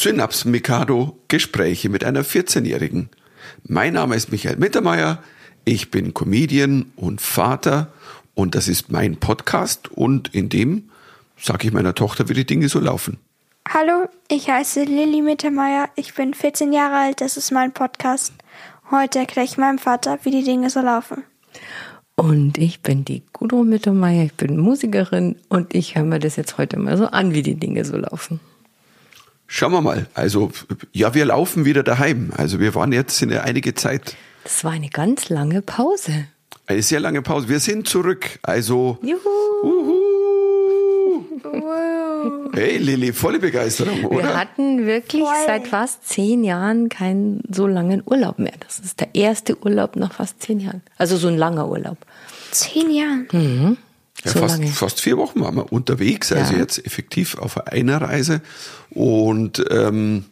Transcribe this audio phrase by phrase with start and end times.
[0.00, 3.08] Synaps Mikado Gespräche mit einer 14-Jährigen.
[3.64, 5.20] Mein Name ist Michael Mittermeier.
[5.64, 7.92] Ich bin Comedian und Vater
[8.34, 10.90] und das ist mein Podcast und in dem
[11.36, 13.18] sage ich meiner Tochter, wie die Dinge so laufen.
[13.68, 15.88] Hallo, ich heiße Lilly Mittermeier.
[15.96, 17.20] Ich bin 14 Jahre alt.
[17.20, 18.32] Das ist mein Podcast.
[18.92, 21.24] Heute erkläre ich meinem Vater, wie die Dinge so laufen.
[22.14, 24.26] Und ich bin die Gudrun Mittermeier.
[24.26, 27.56] Ich bin Musikerin und ich höre mir das jetzt heute mal so an, wie die
[27.56, 28.38] Dinge so laufen.
[29.50, 30.06] Schauen wir mal.
[30.14, 30.52] Also,
[30.92, 32.30] ja, wir laufen wieder daheim.
[32.36, 34.14] Also, wir waren jetzt in einige Zeit.
[34.44, 36.26] Das war eine ganz lange Pause.
[36.66, 37.48] Eine sehr lange Pause.
[37.48, 38.38] Wir sind zurück.
[38.42, 39.18] Also, Juhu.
[39.62, 39.94] uhu.
[42.52, 44.24] Hey, Lilly, volle Begeisterung, oder?
[44.24, 45.34] Wir hatten wirklich Voll.
[45.46, 48.52] seit fast zehn Jahren keinen so langen Urlaub mehr.
[48.66, 50.82] Das ist der erste Urlaub nach fast zehn Jahren.
[50.98, 51.98] Also so ein langer Urlaub.
[52.50, 53.78] Zehn Jahren.
[54.24, 54.70] Ja, so fast, lange.
[54.72, 56.58] fast vier Wochen waren wir unterwegs, also Ja.
[56.60, 58.40] jetzt effektiv auf einer Reise.
[58.90, 60.24] Und ähm,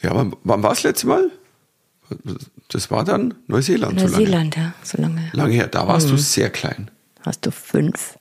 [0.00, 1.30] ja, wann, wann war das letzte Mal?
[2.68, 3.98] Das war dann Neuseeland.
[4.00, 4.18] so lange.
[4.18, 5.30] Neuseeland, ja, so lange.
[5.32, 6.90] Lange her, da warst du sehr klein.
[7.20, 8.18] Hast du fünf?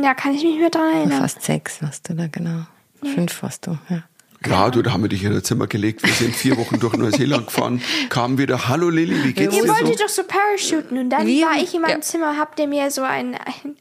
[0.00, 1.20] Ja, kann ich mich mehr dran erinnern.
[1.20, 2.66] Fast sechs warst du da, genau.
[3.02, 4.02] Fünf warst du, ja.
[4.48, 6.02] Ja, du, da haben wir dich in ein Zimmer gelegt.
[6.04, 8.68] Wir sind vier Wochen durch Neuseeland gefahren, kamen wieder.
[8.68, 10.04] Hallo Lilly, wie geht's Ihr dir wolltet so?
[10.04, 12.00] doch so parachuten und dann Wir- war ich in meinem ja.
[12.00, 13.76] Zimmer, habt ihr mir so ein, ein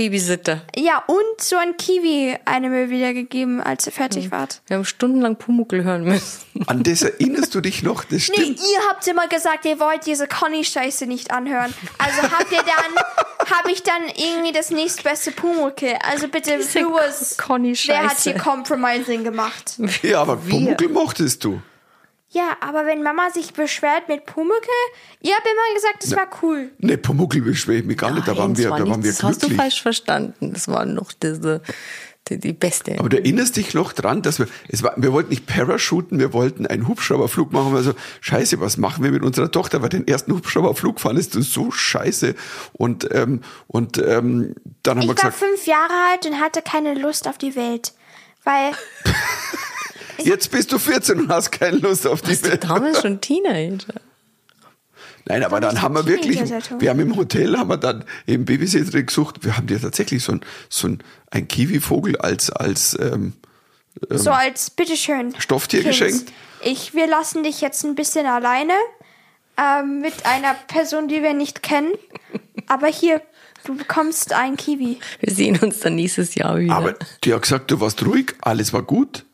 [0.00, 0.62] Babysitter.
[0.76, 4.62] ja und so ein Kiwi eine mir wiedergegeben, als ihr fertig wart.
[4.66, 6.40] Wir haben stundenlang Pumuckel hören müssen.
[6.66, 8.04] An das erinnerst du dich noch?
[8.04, 8.58] Das Nee, stimmt.
[8.60, 11.74] ihr habt immer gesagt, ihr wollt diese Conny-Scheiße nicht anhören.
[11.98, 13.04] Also habt ihr dann,
[13.58, 15.94] habe ich dann irgendwie das nächstbeste Pumuckl.
[16.10, 17.88] Also bitte, Diese who was, Conny-Scheiße.
[18.02, 19.74] wer hat hier Compromising gemacht?
[20.02, 21.60] Ja, aber Pumuckl mochtest du.
[22.32, 24.68] Ja, aber wenn Mama sich beschwert mit Pumuckl,
[25.20, 26.70] ihr habt immer gesagt, das war cool.
[26.78, 28.28] Ne, Pumuckl beschwert mich gar nicht.
[28.28, 29.60] Da waren Nein, wir, das war da waren wir das hast du glücklich.
[29.60, 30.52] falsch verstanden.
[30.52, 31.60] Das war noch diese,
[32.28, 32.96] die, die beste.
[33.00, 36.32] Aber du erinnerst dich noch dran, dass wir, es war, wir wollten nicht Parachuten, wir
[36.32, 37.74] wollten einen Hubschrauberflug machen.
[37.74, 39.82] Also, scheiße, was machen wir mit unserer Tochter?
[39.82, 42.36] Weil den ersten Hubschrauberflug fandest du so scheiße.
[42.72, 44.54] Und, ähm, und ähm,
[44.84, 47.56] dann haben Ich wir war gesagt, fünf Jahre alt und hatte keine Lust auf die
[47.56, 47.92] Welt.
[48.44, 48.70] Weil,
[50.24, 52.64] jetzt bist du 14 und hast keine Lust auf die Warst du Welt.
[52.64, 54.00] damals schon Teenager?
[55.26, 56.40] Nein, aber dann haben wir wirklich,
[56.78, 59.44] wir haben im Hotel, haben wir dann eben Babysitterin gesucht.
[59.44, 63.34] Wir haben dir tatsächlich so ein, so ein, ein Kiwi-Vogel als, als, ähm,
[64.08, 65.34] so als, bitteschön.
[65.38, 66.32] Stofftier Kind, geschenkt?
[66.62, 68.72] Ich, wir lassen dich jetzt ein bisschen alleine
[69.56, 71.92] ähm, mit einer Person, die wir nicht kennen.
[72.66, 73.20] Aber hier,
[73.64, 74.98] du bekommst ein Kiwi.
[75.20, 76.74] Wir sehen uns dann nächstes Jahr wieder.
[76.74, 76.94] Aber
[77.24, 79.24] die hat gesagt, du warst ruhig, alles war gut.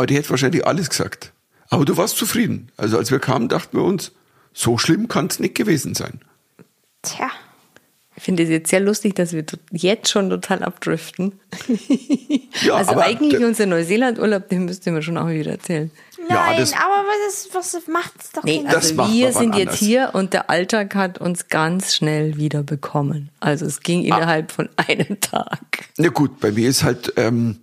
[0.00, 1.34] Aber die hätte wahrscheinlich alles gesagt.
[1.68, 2.72] Aber du warst zufrieden.
[2.78, 4.12] Also als wir kamen, dachten wir uns,
[4.54, 6.20] so schlimm kann es nicht gewesen sein.
[7.02, 7.30] Tja.
[8.16, 11.38] ich finde es jetzt sehr lustig, dass wir jetzt schon total abdriften.
[12.62, 15.90] Ja, also aber eigentlich unser Neuseeland-Urlaub, den müssten wir schon auch wieder erzählen.
[16.28, 18.66] Ja, Nein, das- aber was, ist, was macht's doch Nee, nicht.
[18.66, 22.62] Das also macht wir sind jetzt hier und der Alltag hat uns ganz schnell wieder
[22.64, 23.30] bekommen.
[23.38, 24.16] Also es ging Ah.
[24.16, 25.60] innerhalb von einem Tag.
[25.96, 27.60] Na gut, bei mir ist halt, ähm,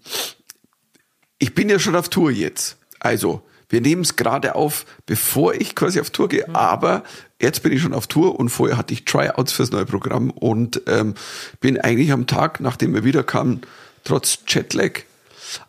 [1.40, 2.78] ich bin ja schon auf Tour jetzt.
[3.00, 7.04] Also, wir nehmen es gerade auf, bevor ich quasi auf Tour gehe, aber
[7.42, 10.82] jetzt bin ich schon auf Tour und vorher hatte ich Tryouts fürs neue Programm und
[10.88, 11.16] ähm,
[11.60, 13.62] bin eigentlich am Tag, nachdem wir wiederkamen,
[14.06, 15.02] trotz Jetlag.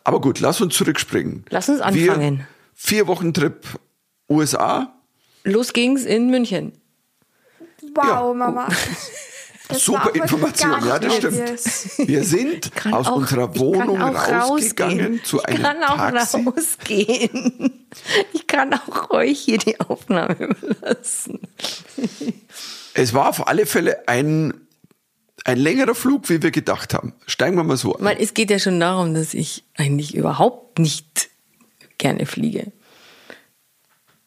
[0.05, 1.43] Aber gut, lass uns zurückspringen.
[1.49, 2.47] Lass uns Wir, anfangen.
[2.73, 3.65] vier Wochen Trip
[4.29, 4.93] USA,
[5.43, 6.71] Los ging's in München.
[7.95, 8.33] wow, Ja.
[8.33, 8.69] Mama.
[9.69, 12.07] Das Super Information, ja, das stimmt.
[12.09, 15.23] Wir sind aus auch- unserer Wohnung rausgegangen rausgehen.
[15.23, 16.43] zu einem Ich kann auch Taxi.
[16.43, 17.87] rausgehen.
[18.33, 21.39] Ich kann auch euch hier die Aufnahme überlassen.
[22.95, 24.53] Es war auf alle Fälle ein,
[25.45, 27.13] ein längerer Flug, wie wir gedacht haben.
[27.27, 28.03] Steigen wir mal so an.
[28.03, 31.29] Weil es geht ja schon darum, dass ich eigentlich überhaupt nicht
[31.99, 32.71] gerne fliege.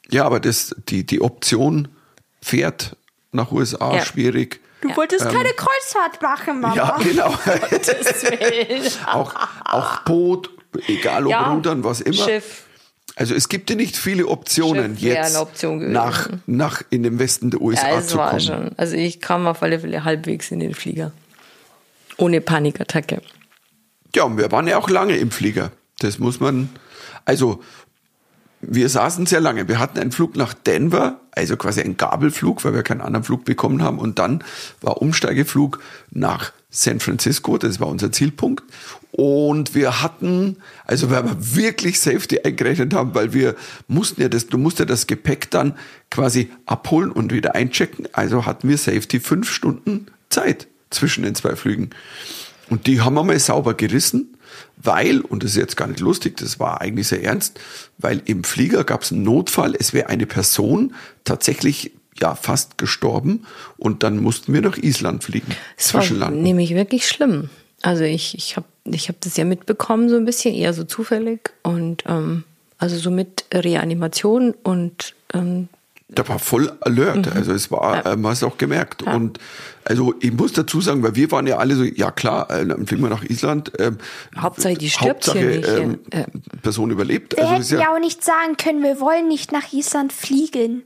[0.08, 1.88] Ja, aber das, die, die Option
[2.40, 2.96] fährt
[3.32, 4.04] nach USA Ja.
[4.04, 4.60] schwierig.
[4.82, 6.74] Du wolltest keine Kreuzfahrt machen, Mama.
[6.74, 7.28] Ja, genau.
[9.12, 9.34] auch,
[9.64, 10.50] auch Boot,
[10.88, 12.24] egal ob Ja, Rudern, was immer.
[12.24, 12.64] Schiff.
[13.14, 17.18] Also es gibt ja nicht viele Optionen Schiff jetzt eine Option nach, nach in den
[17.18, 18.40] Westen der USA Ja, es zu war kommen.
[18.40, 18.70] schon.
[18.76, 21.12] Also ich kam auf alle Fälle halbwegs in den Flieger.
[22.16, 23.20] Ohne Panikattacke.
[24.14, 25.72] Ja, und wir waren ja auch lange im Flieger.
[25.98, 26.70] Das muss man,
[27.24, 27.62] also
[28.62, 29.68] wir saßen sehr lange.
[29.68, 33.44] Wir hatten einen Flug nach Denver, also quasi ein Gabelflug, weil wir keinen anderen Flug
[33.44, 33.98] bekommen haben.
[33.98, 34.44] Und dann
[34.80, 35.80] war Umsteigeflug
[36.12, 38.62] nach San Francisco, das war unser Zielpunkt.
[39.10, 40.56] Und wir hatten,
[40.86, 43.56] also weil wir wirklich Safety eingerechnet haben, weil wir
[43.86, 45.74] mussten ja das, du musst ja das Gepäck dann
[46.10, 48.08] quasi abholen und wieder einchecken.
[48.12, 51.90] Also hatten wir Safety fünf Stunden Zeit zwischen den zwei Flügen.
[52.70, 54.31] Und die haben wir mal sauber gerissen.
[54.76, 57.60] Weil, und das ist jetzt gar nicht lustig, das war eigentlich sehr ernst,
[57.98, 60.94] weil im Flieger gab es einen Notfall, es wäre eine Person
[61.24, 63.46] tatsächlich ja fast gestorben
[63.76, 65.54] und dann mussten wir nach Island fliegen.
[65.76, 67.50] Es war nämlich wirklich schlimm.
[67.80, 71.50] Also ich, ich habe ich hab das ja mitbekommen, so ein bisschen, eher so zufällig.
[71.62, 72.44] Und ähm,
[72.78, 75.68] also so mit Reanimation und ähm,
[76.14, 77.26] Da war voll alert.
[77.26, 77.32] Mhm.
[77.34, 79.02] Also es war, äh, man hat es auch gemerkt.
[79.02, 79.38] Und
[79.84, 82.86] also ich muss dazu sagen, weil wir waren ja alle so, ja klar, äh, dann
[82.86, 83.72] fliegen wir nach Island.
[83.78, 83.98] Ähm,
[84.36, 85.68] Hauptsache, die stirbt Hauptsache, hier nicht.
[85.68, 86.24] Ähm, Äh,
[86.62, 87.34] Person überlebt.
[87.36, 90.12] Wir Also hätten ist ja ja, auch nicht sagen können, wir wollen nicht nach Island
[90.12, 90.84] fliegen.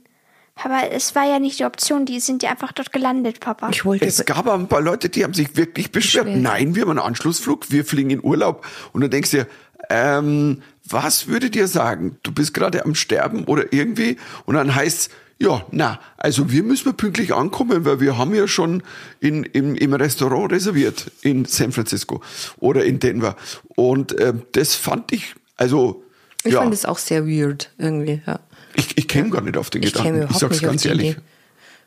[0.62, 3.68] Aber es war ja nicht die Option, die sind ja einfach dort gelandet, Papa.
[3.70, 6.24] ich wollte es gab aber ein paar Leute, die haben sich wirklich beschwert.
[6.24, 6.42] Beschwert.
[6.42, 8.64] Nein, wir haben einen Anschlussflug, wir fliegen in Urlaub.
[8.92, 9.46] Und dann denkst du dir,
[9.90, 12.16] ähm, was würdet ihr sagen?
[12.22, 14.16] Du bist gerade am Sterben oder irgendwie?
[14.44, 18.48] Und dann heißt ja, na, also wir müssen wir pünktlich ankommen, weil wir haben ja
[18.48, 18.82] schon
[19.20, 22.22] in, im, im Restaurant reserviert in San Francisco
[22.58, 23.36] oder in Denver.
[23.74, 26.02] Und ähm, das fand ich, also
[26.42, 28.22] ich ja, fand es auch sehr weird irgendwie.
[28.26, 28.40] Ja.
[28.74, 30.34] ich, ich käme gar nicht auf den Ich käme Gedanken.
[30.34, 31.18] Ich überhaupt sag's ganz ehrlich.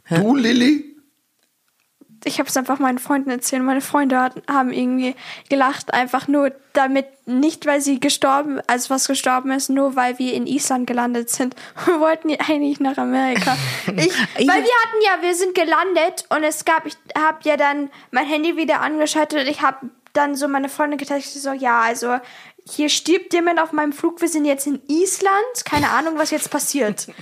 [0.10, 0.22] Idee.
[0.22, 0.89] Du, Lilly?
[2.26, 3.64] Ich habe es einfach meinen Freunden erzählt.
[3.64, 5.16] Meine Freunde hatten, haben irgendwie
[5.50, 10.34] gelacht, einfach nur damit, nicht weil sie gestorben, also was gestorben ist, nur weil wir
[10.34, 11.56] in Island gelandet sind.
[11.86, 13.56] Wir wollten ja eigentlich nach Amerika.
[13.88, 17.90] Ich, weil wir hatten ja, wir sind gelandet und es gab, ich habe ja dann
[18.12, 22.18] mein Handy wieder angeschaltet und ich habe dann so meine Freunde getextet, so, ja, also
[22.70, 26.50] hier stirbt jemand auf meinem Flug, wir sind jetzt in Island, keine Ahnung, was jetzt
[26.52, 27.08] passiert.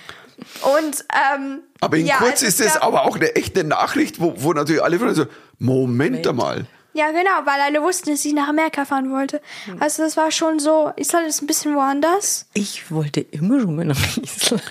[0.62, 1.06] Und,
[1.36, 4.34] ähm, Aber in ja, kurz also ist es das aber auch eine echte Nachricht, wo,
[4.38, 5.26] wo natürlich alle von so,
[5.60, 6.66] Moment einmal.
[6.94, 9.40] Ja, genau, weil alle wussten, dass ich nach Amerika fahren wollte.
[9.66, 9.78] Hm.
[9.80, 12.48] Also das war schon so, Island ist ein bisschen woanders.
[12.54, 14.64] Ich wollte immer schon mal nach Island.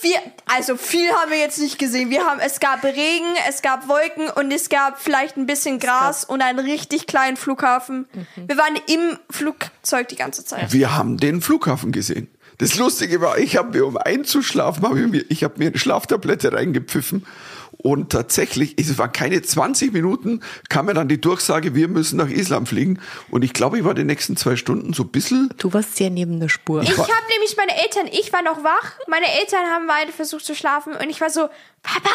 [0.00, 0.16] Wir,
[0.46, 2.10] also viel haben wir jetzt nicht gesehen.
[2.10, 6.24] Wir haben, es gab Regen, es gab Wolken und es gab vielleicht ein bisschen Gras
[6.24, 8.08] und einen richtig kleinen Flughafen.
[8.12, 8.48] Mhm.
[8.48, 10.72] Wir waren im Flugzeug die ganze Zeit.
[10.72, 12.28] Wir haben den Flughafen gesehen.
[12.62, 15.78] Das Lustige war, ich habe mir, um einzuschlafen, habe ich mir, ich habe mir eine
[15.78, 17.26] Schlaftablette reingepfiffen
[17.72, 22.28] und tatsächlich, es waren keine 20 Minuten, kam mir dann die Durchsage, wir müssen nach
[22.28, 23.00] Island fliegen
[23.32, 26.10] und ich glaube, ich war die nächsten zwei Stunden so ein bisschen, Du warst sehr
[26.10, 26.82] neben der Spur.
[26.84, 30.54] Ich habe nämlich meine Eltern, ich war noch wach, meine Eltern haben beide versucht zu
[30.54, 31.48] schlafen und ich war so,
[31.82, 32.14] Papa,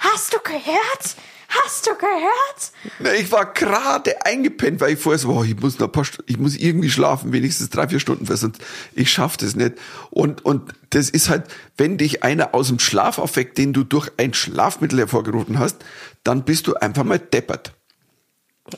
[0.00, 1.16] hast du gehört?
[1.48, 2.72] Hast du gehört?
[2.98, 6.04] Na, ich war gerade eingepennt, weil ich vorher so, oh, ich muss noch ein paar,
[6.04, 8.60] Stu- ich muss irgendwie schlafen, wenigstens drei, vier Stunden, weil sonst
[8.94, 9.74] ich schaff das nicht.
[10.10, 11.44] Und, und das ist halt,
[11.78, 15.76] wenn dich einer aus dem Schlaf aufweckt, den du durch ein Schlafmittel hervorgerufen hast,
[16.22, 17.72] dann bist du einfach mal deppert.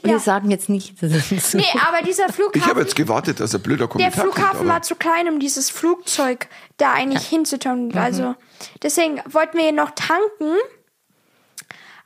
[0.03, 0.19] Wir Ja.
[0.21, 3.61] sagen jetzt nicht, dass es Nee, aber dieser Ich Flughafen, habe jetzt gewartet, dass ein
[3.63, 4.69] blöder der Kommentar Flughafen kommt.
[4.69, 6.47] war zu klein, um dieses Flugzeug
[6.77, 7.93] da eigentlich hinzutun.
[7.97, 8.37] Also
[8.85, 10.57] deswegen wollten wir noch tanken,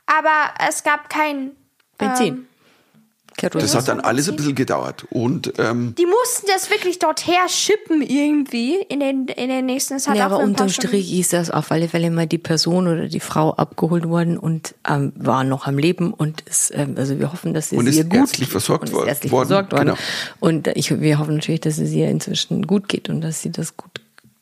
[0.07, 1.51] aber es gab kein
[1.97, 2.27] Benzin.
[2.27, 2.47] Ähm,
[3.37, 3.59] Kerosin.
[3.59, 5.05] das hat dann alles ein bisschen gedauert.
[5.09, 9.95] Und ähm, die mussten das wirklich dorther schippen irgendwie in den, in den nächsten.
[9.95, 13.09] Es hat Ja, aber unterm Strich ist das auf alle Fälle mal die Person oder
[13.09, 17.33] die Frau abgeholt worden und ähm, war noch am Leben und ist, ähm, also wir
[17.33, 19.85] hoffen, dass es Und ihr gut ärztlich versorgt und ist worden- ärztlich worden, versorgt worden.
[19.87, 19.97] genau.
[20.39, 23.75] Und ich, wir hoffen natürlich, dass es ihr inzwischen gut geht und dass sie das
[23.75, 23.91] gut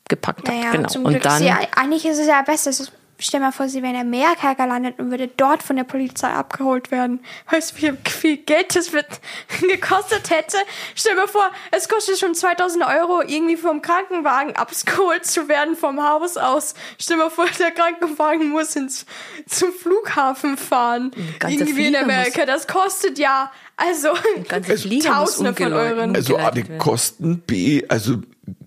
[0.08, 0.54] gepackt hat.
[0.54, 0.88] Naja, genau.
[0.88, 1.24] zum und Glück.
[1.24, 2.70] dann sie, eigentlich ist es ja besser.
[2.70, 5.84] Es ist- Stell mal vor, sie wäre in Amerika gelandet und würde dort von der
[5.84, 7.20] Polizei abgeholt werden.
[7.50, 9.06] Weißt du, wie viel Geld das wird
[9.60, 10.56] gekostet hätte?
[10.94, 16.02] Stell mal vor, es kostet schon 2000 Euro, irgendwie vom Krankenwagen abgeholt zu werden vom
[16.02, 16.74] Haus aus.
[16.98, 19.06] Stell mal vor, der Krankenwagen muss ins,
[19.46, 21.12] zum Flughafen fahren.
[21.46, 22.46] Irgendwie in Amerika.
[22.46, 24.10] Das kostet ja, also,
[25.04, 26.14] Tausende von Euren.
[26.14, 26.78] also A, die umgeleitet werden.
[26.78, 28.16] Kosten, B, also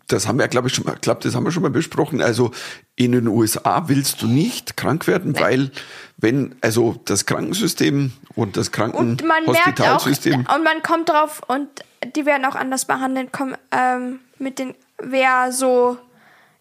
[0.07, 2.21] das haben wir, glaube ich, schon mal, glaub, das haben wir schon mal besprochen.
[2.21, 2.51] Also
[2.95, 5.71] in den USA willst du nicht krank werden, weil
[6.17, 11.67] wenn, also das Krankensystem und das Und Krankenhospitalsystem, und man kommt drauf, und
[12.15, 15.97] die werden auch anders behandelt, komm, ähm, mit den, wer so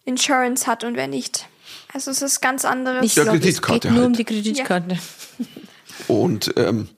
[0.03, 1.47] Insurance hat und wer nicht.
[1.93, 3.05] Also es ist ganz anderes.
[3.05, 4.19] ich Ja, glaube, es Kreditkarte geht nur um halt.
[4.19, 4.97] die Kreditkarte.
[6.07, 6.89] und ähm,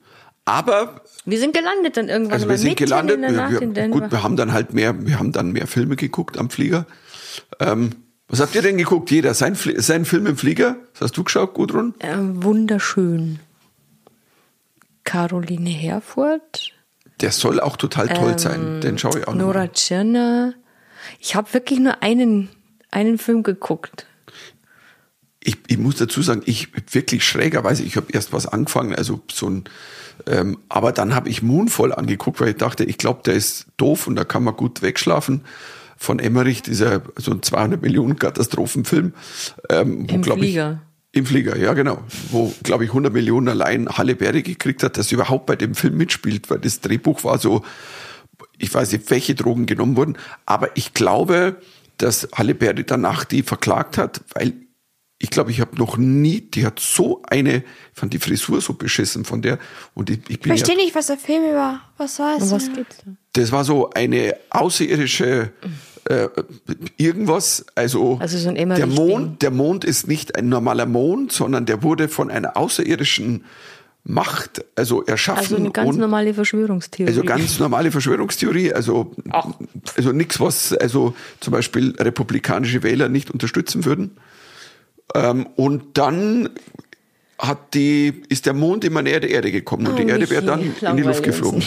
[0.50, 4.10] aber Wir sind gelandet dann irgendwann also wir sind gelandet, in der wir, wir, gut,
[4.10, 6.86] wir haben dann halt mehr, wir haben dann mehr Filme geguckt am Flieger.
[7.60, 7.90] Ähm,
[8.26, 9.10] was habt ihr denn geguckt?
[9.10, 10.76] Jeder sein, sein Film im Flieger?
[10.94, 11.94] Was hast du geschaut, Gudrun?
[12.00, 13.40] Ähm, wunderschön.
[15.04, 16.72] Caroline Herfurth,
[17.20, 18.80] Der soll auch total toll sein.
[18.80, 19.46] Den schaue ich auch noch.
[19.46, 19.68] Nora.
[19.68, 20.54] Tschirner.
[21.18, 22.48] Ich habe wirklich nur einen,
[22.90, 24.06] einen Film geguckt.
[25.42, 29.48] Ich, ich muss dazu sagen, ich wirklich schrägerweise, ich habe erst was angefangen, also so
[29.48, 29.64] ein,
[30.26, 34.06] ähm, aber dann habe ich Moonfall angeguckt, weil ich dachte, ich glaube, der ist doof
[34.06, 35.42] und da kann man gut wegschlafen.
[35.96, 39.12] Von Emmerich, dieser so ein 200 Millionen Katastrophenfilm.
[39.68, 40.82] Ähm, wo, Im Flieger.
[41.12, 42.02] Ich, Im Flieger, ja genau.
[42.30, 45.74] Wo, glaube ich, 100 Millionen allein Halle Berry gekriegt hat, dass sie überhaupt bei dem
[45.74, 47.62] Film mitspielt, weil das Drehbuch war so,
[48.58, 51.56] ich weiß nicht, welche Drogen genommen wurden, aber ich glaube,
[51.98, 54.54] dass Halle Berry danach die verklagt hat, weil
[55.22, 58.72] ich glaube, ich habe noch nie, die hat so eine, ich fand die Frisur so
[58.72, 59.58] beschissen von der
[59.94, 61.80] und ich, ich Ich bin verstehe ja, nicht, was der Film über.
[61.98, 62.44] Was war es?
[62.44, 62.74] Um was denn?
[62.74, 63.12] geht's da?
[63.34, 65.52] das war so eine außerirdische
[66.08, 66.28] äh,
[66.96, 68.86] irgendwas, also, Also so ein der.
[68.86, 73.44] Mond, der Mond ist nicht ein normaler Mond, sondern der wurde von einer außerirdischen
[74.02, 77.10] Macht, also erschaffen Also eine ganz und normale Verschwörungstheorie.
[77.10, 79.12] also ganz normale Verschwörungstheorie, also,
[79.94, 84.12] also nichts, was also zum Beispiel republikanische Wähler nicht unterstützen würden.
[85.14, 86.50] Ähm, und dann
[87.38, 90.42] hat die, ist der Mond immer näher der Erde gekommen und Oh, die Erde wäre
[90.42, 91.62] dann in die Luft geflogen.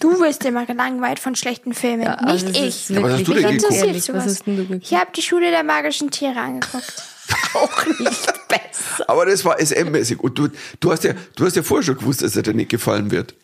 [0.00, 2.96] Du wirst immer gelangweilt von schlechten Filmen, Ja, also nicht es ich.
[2.96, 3.72] Aber was hast du denn geguckt?
[4.12, 4.86] Was hast denn du geguckt?
[4.86, 7.02] Ich habe die Schule der magischen Tiere angeguckt.
[7.54, 9.08] auch nicht besser.
[9.08, 10.20] Aber das war SM-mäßig.
[10.20, 10.48] Und du,
[10.80, 13.34] du, hast ja, du hast ja vorher schon gewusst, dass er dir nicht gefallen wird.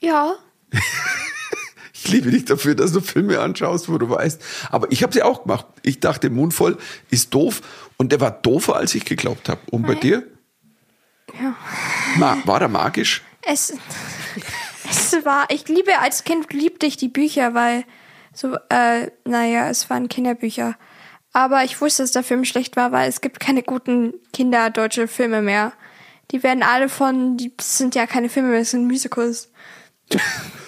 [0.00, 0.34] Ja.
[2.04, 4.40] Ich liebe dich dafür, dass du Filme anschaust, wo du weißt.
[4.70, 5.66] Aber ich habe sie auch gemacht.
[5.82, 6.78] Ich dachte, Mundvoll
[7.10, 7.60] ist doof.
[7.96, 9.60] Und der war doofer, als ich geglaubt habe.
[9.70, 10.22] Und bei dir?
[11.40, 11.56] Ja.
[12.16, 13.22] Ma war er magisch?
[13.42, 13.72] Es,
[14.88, 17.84] es war, ich liebe, als Kind liebte ich die Bücher, weil
[18.32, 20.76] so, äh, naja, es waren Kinderbücher.
[21.32, 25.42] Aber ich wusste, dass der Film schlecht war, weil es gibt keine guten kinderdeutsche Filme
[25.42, 25.72] mehr.
[26.30, 29.50] Die werden alle von, die sind ja keine Filme mehr, es sind Musicals.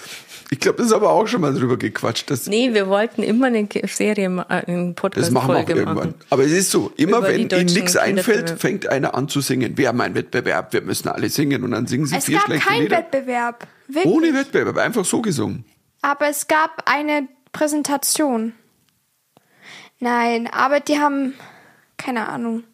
[0.53, 2.29] Ich glaube, das ist aber auch schon mal drüber gequatscht.
[2.29, 5.95] Das, Nee, wir wollten immer eine Serie, äh, eine das machen wir auch irgendwann.
[5.95, 6.15] machen.
[6.29, 9.79] Aber es ist so, immer Über wenn ihnen nichts einfällt, fängt einer an zu singen.
[9.79, 11.63] Wir haben einen Wettbewerb, wir müssen alle singen.
[11.63, 12.99] Und dann singen sie Es vier gab schlechte keinen Lieder.
[12.99, 13.69] Wettbewerb.
[13.87, 14.13] Wirklich.
[14.13, 15.65] Ohne Wettbewerb, einfach so gesungen.
[16.03, 18.53] Aber es gab eine Präsentation.
[20.01, 21.35] Nein, aber die haben,
[21.97, 22.65] keine Ahnung.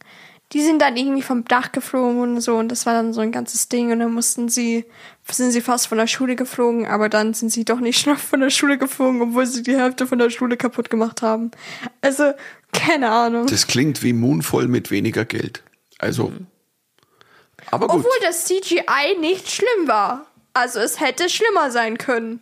[0.52, 3.32] Die sind dann irgendwie vom Dach geflogen und so und das war dann so ein
[3.32, 4.84] ganzes Ding und dann mussten sie,
[5.28, 8.40] sind sie fast von der Schule geflogen, aber dann sind sie doch nicht schnell von
[8.40, 11.50] der Schule geflogen, obwohl sie die Hälfte von der Schule kaputt gemacht haben.
[12.00, 12.32] Also,
[12.72, 13.46] keine Ahnung.
[13.46, 15.62] Das klingt wie Moonvoll mit weniger Geld.
[15.98, 16.32] Also,
[17.70, 17.96] aber gut.
[18.00, 20.26] Obwohl das CGI nicht schlimm war.
[20.52, 22.40] Also es hätte schlimmer sein können.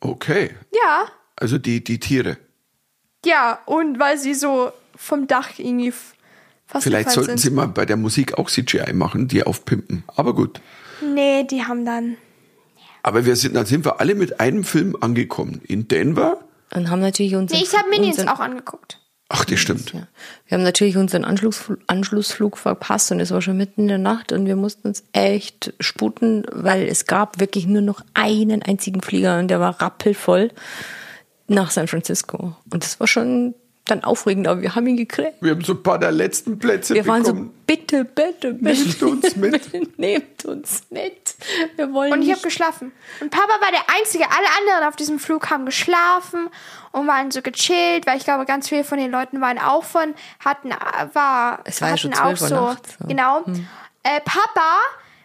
[0.00, 0.50] Okay.
[0.74, 2.36] Ja, Also die, die Tiere.
[3.24, 5.92] ja, und weil sie so vom Dach irgendwie
[6.80, 7.40] Vielleicht sollten sind.
[7.40, 10.04] sie mal bei der Musik auch CGI machen, die aufpimpen.
[10.06, 10.60] Aber gut.
[11.02, 12.16] Nee, die haben dann.
[13.02, 15.60] Aber wir sind, dann sind wir alle mit einem Film angekommen.
[15.66, 16.38] In Denver.
[16.74, 18.98] Und haben natürlich unseren, Nee, ich habe Minions unseren, auch angeguckt.
[19.28, 19.92] Ach, das stimmt.
[19.92, 20.06] Ja.
[20.46, 24.30] Wir haben natürlich unseren Anschlussflug, Anschlussflug verpasst und es war schon mitten in der Nacht
[24.30, 29.38] und wir mussten uns echt sputen, weil es gab wirklich nur noch einen einzigen Flieger
[29.38, 30.50] und der war rappelvoll
[31.48, 32.56] nach San Francisco.
[32.70, 33.54] Und das war schon
[33.86, 35.34] dann aufregend, aber wir haben ihn gekriegt.
[35.40, 37.34] Wir haben so ein paar der letzten Plätze Wir waren so,
[37.66, 38.62] bitte, bitte, bitte.
[38.62, 39.98] Nehmt uns mit.
[39.98, 41.34] Nehmt uns mit.
[41.74, 42.92] Wir wollen Und ich habe geschlafen.
[43.20, 44.24] Und Papa war der Einzige.
[44.24, 46.48] Alle anderen auf diesem Flug haben geschlafen
[46.92, 50.14] und waren so gechillt, weil ich glaube, ganz viele von den Leuten waren auch von,
[50.44, 50.70] hatten,
[51.12, 53.08] war, Es war ja hatten schon auch 12 Uhr so, nachts, so.
[53.08, 53.44] genau.
[54.04, 54.78] Äh, Papa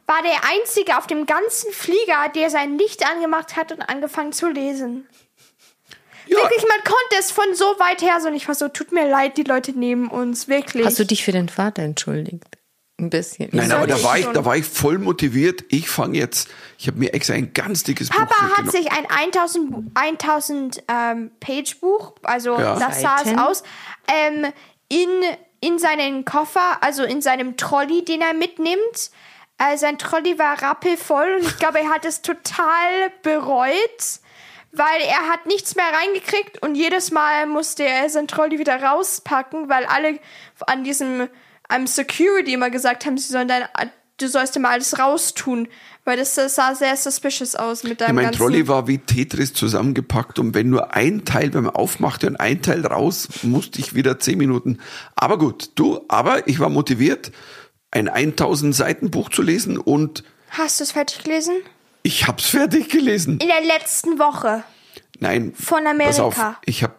[0.08, 4.48] war der Einzige auf dem ganzen Flieger, der sein Licht angemacht hat und angefangen zu
[4.48, 5.08] lesen.
[6.30, 8.48] Ja, Wirklich, man konnte es von so weit her so nicht.
[8.48, 10.86] war so, tut mir leid, die Leute neben uns, wirklich.
[10.86, 12.44] Hast du dich für den Vater entschuldigt?
[13.00, 13.50] Ein bisschen.
[13.52, 15.64] Nein, aber da war ich ich, da war ich voll motiviert.
[15.70, 19.06] Ich fange jetzt, ich habe mir extra ein ganz dickes Buch Papa hat sich ein
[19.08, 22.80] 1000, Bu- 1000 ähm, Page Buch, also Ja.
[22.80, 23.62] das sah es aus,
[24.12, 24.48] ähm,
[24.90, 25.10] in,
[25.62, 29.12] in seinen Koffer, also in seinem Trolley, den er mitnimmt.
[29.60, 34.20] Äh, sein Trolley war rappelvoll und ich glaube, er hat es total bereut,
[34.78, 39.70] weil er hat nichts mehr reingekriegt und jedes Mal musste er sein Trolley wieder rauspacken,
[39.70, 40.20] weil alle
[40.66, 41.28] an diesem
[41.70, 43.64] einem Security immer gesagt haben, sie sollen dein,
[44.18, 45.68] du sollst immer alles raustun,
[46.06, 48.40] weil das, das sah sehr suspicious aus mit deinem mein ganzen...
[48.40, 52.86] Trolley war wie Tetris zusammengepackt und wenn nur ein Teil, man aufmachte und ein Teil
[52.86, 54.80] raus, musste ich wieder zehn Minuten.
[55.16, 57.32] Aber gut, du, aber ich war motiviert,
[57.92, 61.56] ein 1000 Seiten Buch zu lesen und Hast du es fertig gelesen?
[62.08, 63.40] Ich hab's fertig gelesen.
[63.40, 64.64] In der letzten Woche.
[65.20, 65.54] Nein.
[65.54, 66.62] Von Pass auf, Amerika.
[66.66, 66.94] ich habe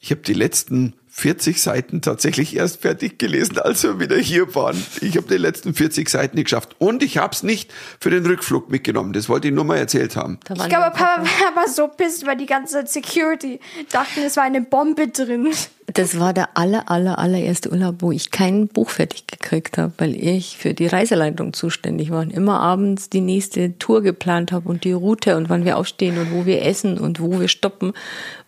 [0.00, 4.80] ich hab die letzten 40 Seiten tatsächlich erst fertig gelesen, als wir wieder hier waren.
[5.00, 6.76] Ich habe die letzten 40 Seiten nicht geschafft.
[6.78, 9.12] Und ich habe es nicht für den Rückflug mitgenommen.
[9.12, 10.38] Das wollte ich nur mal erzählt haben.
[10.48, 11.24] Ich glaube, Papa
[11.54, 13.60] war so pisst, weil die ganze Security
[13.90, 15.52] dachten, es war eine Bombe drin.
[15.94, 20.14] Das war der aller, aller, allererste Urlaub, wo ich kein Buch fertig gekriegt habe, weil
[20.14, 24.84] ich für die Reiseleitung zuständig war und immer abends die nächste Tour geplant habe und
[24.84, 27.94] die Route und wann wir aufstehen und wo wir essen und wo wir stoppen.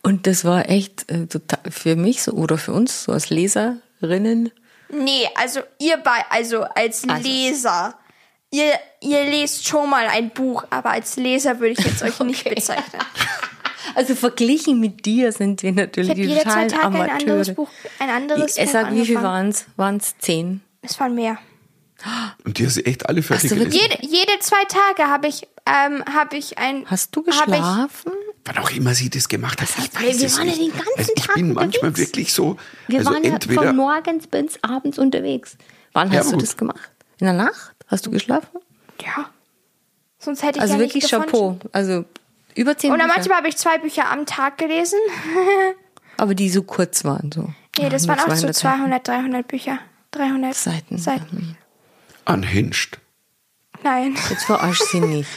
[0.02, 4.50] Und das war echt äh, total für mich so oder für uns so als Leserinnen.
[4.92, 7.26] Nee, also ihr bei, also als Also.
[7.26, 7.94] Leser.
[8.50, 12.40] ihr, ihr lest schon mal ein Buch, aber als Leser würde ich jetzt euch nicht
[12.44, 12.54] Okay.
[12.56, 13.00] bezeichnen.
[13.94, 17.10] Also verglichen mit dir sind wir Ich natürlich habe die jede zwei totalen Tage ein
[17.10, 17.68] anderes Buch,
[17.99, 19.25] ein anderes ich Buch sag, wie viel angefangen.
[19.25, 19.64] waren es?
[19.76, 20.60] Waren es zehn?
[20.82, 21.38] Es waren mehr.
[22.44, 23.78] Und die hast du echt alle fertig du gelesen.
[23.78, 26.84] Jede, jede zwei Tage habe ich, ähm, habe ich ein.
[26.87, 28.12] Hast du hab ich- geschlafen?
[28.46, 29.68] Wann auch immer sie das gemacht hat.
[29.68, 30.62] Ich hat- weiß wir es waren ja nicht.
[30.62, 31.99] den ganzen also ich Tag bin manchmal unterwegs.
[32.08, 32.56] wirklich so,
[32.88, 35.58] Wir also waren ja entweder, von morgens bis abends unterwegs.
[35.92, 36.42] Wann Ja, hast du gut.
[36.42, 36.90] das gemacht?
[37.18, 37.72] In der Nacht?
[37.87, 38.49] Hast du geschlafen?
[39.04, 39.28] Ja.
[40.18, 41.10] Sonst hätte ich Also ja wirklich nicht.
[41.12, 41.58] Chapeau.
[41.72, 42.06] Also
[42.54, 43.14] über zehn Oder Bücher.
[43.16, 44.99] manchmal habe ich zwei Bücher am Tag gelesen.
[46.16, 47.30] Aber die so kurz waren.
[47.33, 47.49] So.
[47.78, 48.78] Nee, das waren auch so 200 Seiten.
[48.78, 49.78] 200, 300 Bücher.
[50.11, 50.99] 300 Seiten.
[50.99, 51.57] Seiten.
[52.26, 52.99] unhinged.
[53.83, 54.16] Nein.
[54.28, 55.30] Jetzt verarscht sie nicht.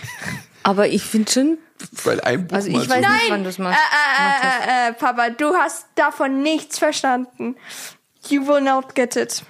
[0.64, 1.58] Aber ich finde schon,
[2.04, 3.80] Weil ein Buch also ich weiß so, nicht, wann du es machst.
[3.80, 7.56] Äh, äh, äh, Papa, du hast davon nichts verstanden.
[8.30, 9.44] You will not get it.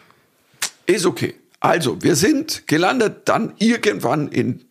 [0.86, 1.36] Ist okay.
[1.60, 4.66] Also, wir sind gelandet dann irgendwann in,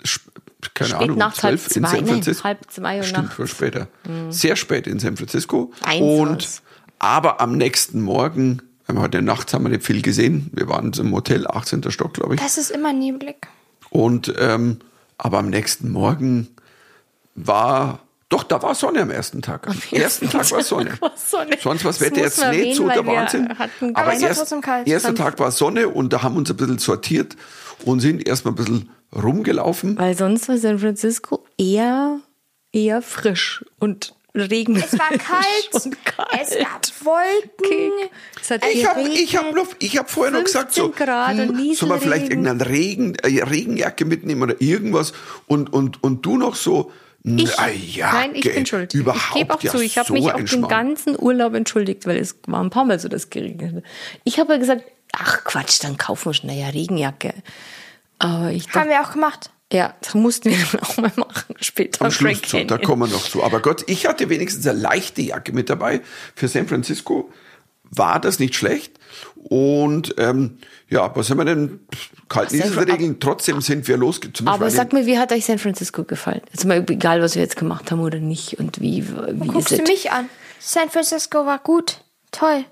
[0.74, 2.44] keine Spät Ahnung, nachts, halb 12 in zwei, San nee, Francisco.
[2.44, 3.38] halb zwei Uhr Stimmt, nachts.
[3.38, 3.88] war später.
[4.30, 5.72] Sehr spät in San Francisco.
[5.82, 6.62] Eins Und, war's.
[6.98, 10.50] aber am nächsten Morgen, heute Nacht haben wir nicht viel gesehen.
[10.52, 11.90] Wir waren im Hotel, 18.
[11.90, 12.40] Stock, glaube ich.
[12.40, 13.36] Das ist immer neblig.
[13.90, 14.78] Und, ähm,
[15.18, 16.48] aber am nächsten Morgen
[17.34, 18.00] war,
[18.32, 19.68] doch, da war Sonne am ersten Tag.
[19.68, 20.94] Am ersten Tag war Sonne.
[21.00, 21.58] war Sonne.
[21.60, 23.54] Sonst Das Wetter jetzt nicht so der Wahnsinn.
[23.92, 24.88] Aber erst, trotzdem kalt.
[24.88, 27.36] erster Tag war Sonne und da haben wir uns ein bisschen sortiert
[27.84, 29.98] und sind erstmal ein bisschen rumgelaufen.
[29.98, 32.20] Weil sonst war San Francisco eher,
[32.72, 34.76] eher frisch und Regen.
[34.76, 35.68] Es war kalt.
[35.84, 36.28] und kalt.
[36.40, 37.92] Es gab Wolken.
[38.40, 41.36] Es hat Ich habe ich hab noch, ich hab vorher noch gesagt, so, 15 Grad
[41.36, 45.12] hm, soll man vielleicht irgendeine Regen, äh, Regenjacke mitnehmen oder irgendwas
[45.46, 46.90] und, und, und du noch so,
[47.24, 48.94] Ich, na, Jacke, nein, ich bin schuld.
[48.94, 52.04] Überhaupt ich gebe auch ja zu, ich habe so mich auch den ganzen Urlaub entschuldigt,
[52.06, 53.82] weil es war ein paar Mal so, dass es geregnet hat.
[54.24, 57.32] Ich habe ja gesagt, ach Quatsch, dann kaufen wir schnell ja Regenjacke.
[58.18, 59.50] Aber ich Haben dachte, wir auch gemacht.
[59.72, 62.04] ja, das mussten wir auch mal machen später.
[62.04, 63.42] Am Schluss zu, da kommen wir noch zu.
[63.44, 66.00] Aber Gott, ich hatte wenigstens eine leichte Jacke mit dabei.
[66.34, 67.30] Für San Francisco
[67.84, 68.98] war das nicht schlecht.
[69.36, 71.80] Und ähm, ja, was haben wir denn?
[72.52, 73.20] Nieselregeln.
[73.20, 74.48] Trotzdem sind wir losgezogen.
[74.52, 76.40] Aber sag mir, wie hat euch San Francisco gefallen?
[76.52, 79.78] Jetzt mal egal, was wir jetzt gemacht haben oder nicht und wie, wie ist Guckst
[79.78, 80.28] du mich an?
[80.60, 82.02] San Francisco war gut.
[82.30, 82.64] Toll.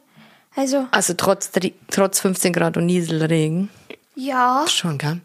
[0.56, 1.50] Also, Also trotz,
[1.90, 3.68] trotz 15 Grad und Nieselregen.
[4.16, 4.64] ja.
[4.68, 5.20] Schon, gell?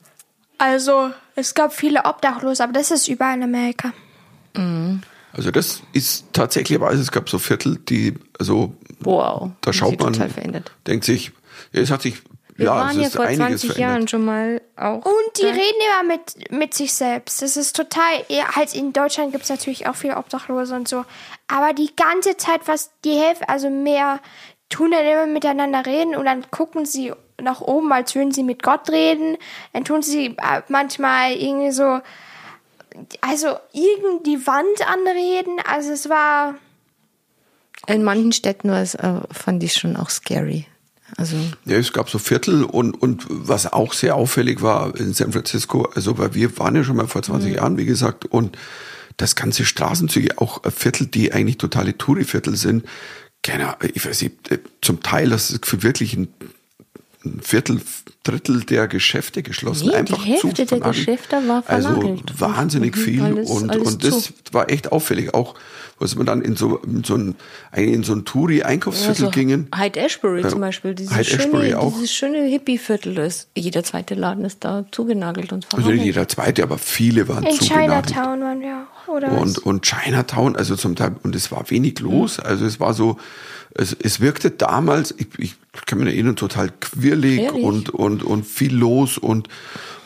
[0.58, 3.92] Also, es gab viele Obdachlose, aber das ist überall in Amerika.
[5.34, 9.52] Also das ist tatsächlich, aber es gab so Viertel, die, also Wow.
[9.62, 10.72] da hat schaut sich man, total verändert.
[10.88, 11.32] denkt sich,
[11.74, 12.22] ja, es hat sich,
[12.58, 13.78] Wir ja, waren ja vor einiges 20 verändert.
[13.78, 15.04] Jahren schon mal auch.
[15.06, 15.50] Und die da.
[15.50, 17.42] reden immer mit, mit sich selbst.
[17.42, 21.04] Das ist total, ja, halt in Deutschland gibt es natürlich auch viele Obdachlose und so.
[21.48, 24.22] Aber die ganze Zeit, was die Hälfte, also mehr,
[24.70, 28.64] tun dann immer miteinander reden und dann gucken sie nach oben, als würden sie mit
[28.64, 29.38] Gott reden.
[29.74, 32.00] Dann tun sie äh, manchmal irgendwie so,
[33.20, 35.58] also irgend die Wand anreden.
[35.70, 36.56] Also es war,
[37.88, 40.68] In manchen Städten war es, äh, fand ich schon auch scary.
[41.18, 45.32] Also Ja, es gab so Viertel und, und was auch sehr auffällig war in San
[45.32, 47.56] Francisco, also weil wir waren ja schon mal vor 20 Mhm.
[47.56, 48.58] Jahren, wie gesagt, und
[49.18, 52.86] das ganze Straßenzüge, auch Viertel, die eigentlich totale Touri-Viertel sind,
[53.44, 56.28] keine Ahnung, ich weiß nicht, äh, zum Teil, das ist für wirklich ein,
[57.26, 57.82] ein Viertel,
[58.24, 59.86] Drittel der Geschäfte geschlossen.
[59.88, 60.80] Nee, die einfach Hälfte zu, der.
[60.80, 62.40] Geschäfte war Also vernagelt.
[62.40, 64.34] wahnsinnig Mhm, viel alles- und, alles und das zu.
[64.52, 65.34] war echt auffällig.
[65.34, 65.56] Auch,
[66.00, 67.36] was man dann in so, in so ein,
[67.76, 69.68] in so ein Touri-Einkaufsviertel also gingen.
[69.76, 71.94] Hyde Ashbury Ja, zum Beispiel, dieses Hyde Ashbury schöne, auch.
[71.94, 73.48] dieses schöne Hippie-Viertel ist.
[73.56, 76.06] Jeder zweite Laden ist da zugenagelt und Also nicht verhagelt.
[76.06, 78.08] jeder zweite, aber viele waren in zugenagelt.
[78.08, 82.00] Chinatown waren wir auch, oder Und, und Chinatown, also zum Teil, und es war wenig
[82.00, 82.40] los.
[82.40, 83.18] Also es war so,
[83.74, 87.64] es, es wirkte damals, ich, ich kann mich erinnern, total quirlig Ehrlich?
[87.64, 89.50] und, und, und viel los und,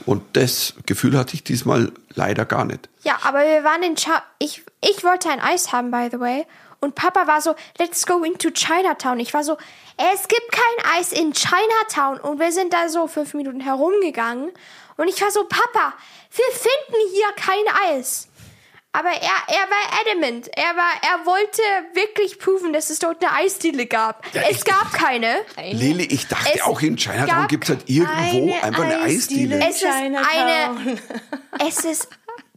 [0.06, 2.90] und das Gefühl hatte ich diesmal leider gar nicht.
[3.04, 6.46] Ja, aber wir waren in Cha ich ich wollte ein Eis haben by the way
[6.80, 9.20] und Papa war so let's go into Chinatown.
[9.20, 9.58] Ich war so
[9.98, 14.50] es gibt kein Eis in Chinatown und wir sind da so fünf Minuten herumgegangen
[14.98, 15.94] und ich war so Papa,
[16.32, 18.29] wir finden hier kein Eis.
[18.92, 20.48] Aber er, er war adamant.
[20.56, 21.62] Er war, er wollte
[21.94, 24.26] wirklich proven, dass es dort eine Eisdiele gab.
[24.34, 25.46] es gab keine.
[25.72, 29.00] Lili, ich dachte Es auch in Chinatown gab gibt es halt irgendwo eine einfach eine
[29.02, 29.58] Eisdiele.
[29.58, 29.70] Eisdiele.
[29.70, 29.86] Es ist
[30.34, 30.98] eine,
[31.68, 32.10] es ist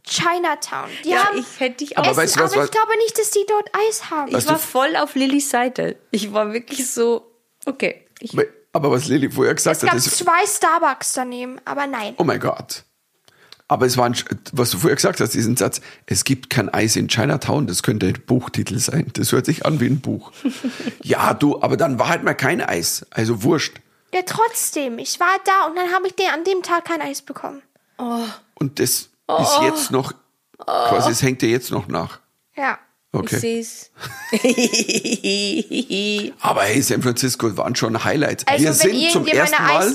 [0.03, 0.89] Chinatown.
[1.03, 2.11] Die ja, haben, ich hätte dich Aber auch.
[2.11, 4.35] es, weißt du was, aber ich glaube nicht, dass die dort Eis haben.
[4.35, 5.97] ich war voll auf Lillys Seite.
[6.11, 7.31] Ich war wirklich so,
[7.65, 8.07] okay.
[8.19, 11.85] Ich, Aber- Aber was Lili vorher gesagt Es hat, gab ist, zwei Starbucks daneben, aber
[11.87, 12.15] nein.
[12.17, 12.83] oh mein Gott.
[13.67, 14.15] Aber es war, ein,
[14.51, 18.07] was du vorher gesagt hast, diesen Satz, es gibt kein Eis in Chinatown, das könnte
[18.07, 19.09] ein Buchtitel sein.
[19.13, 20.31] Das hört sich an wie ein Buch.
[21.03, 23.05] ja, du, aber dann war halt mal kein Eis.
[23.09, 23.79] Also wurscht.
[24.13, 24.99] Ja, trotzdem.
[24.99, 27.61] Ich war da und dann habe ich den, an dem Tag kein Eis bekommen.
[27.97, 29.09] Und das ist
[29.63, 30.13] jetzt noch,
[30.57, 32.19] quasi, es hängt dir jetzt noch nach.
[32.55, 32.77] Ja.
[33.11, 33.35] Okay.
[33.35, 33.91] Ich seh's.
[36.41, 38.47] Aber hey, San Francisco waren schon Highlights.
[38.47, 39.93] Also, wir wenn sind zum irgendjemand ersten Mal,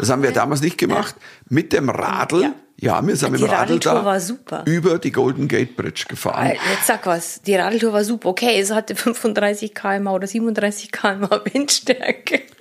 [0.00, 0.34] das haben wir will.
[0.34, 1.14] damals nicht gemacht,
[1.48, 2.42] mit dem Radl.
[2.42, 2.54] Ja.
[2.80, 4.62] Ja, wir sind mit Die dem Radl Radeltour da war super.
[4.66, 6.52] über die Golden Gate Bridge gefahren.
[6.74, 8.28] Jetzt sag was, die Radeltour war super.
[8.28, 12.42] Okay, es hatte 35 km oder 37 km Windstärke.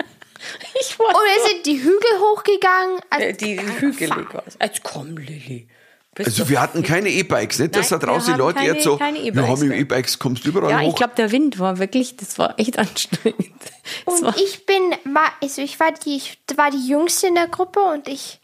[0.79, 2.99] Ich war Und wir sind die Hügel hochgegangen.
[3.09, 5.67] Also, Äh, die hügelig war Jetzt komm, Lilly.
[6.13, 7.75] Bist Also wir hatten keine E-Bikes, nicht?
[7.75, 9.71] Dass Nein, da draußen die Leute keine- jetzt so, keine wir haben.
[9.71, 10.89] E-Bikes, kommst du überall ja, hoch.
[10.89, 13.49] ich glaube, der Wind war wirklich, das war echt anstrengend.
[14.05, 17.47] Das Und ich bin, war- also ich war die, ich war die Jüngste in der
[17.47, 18.39] Gruppe und ich,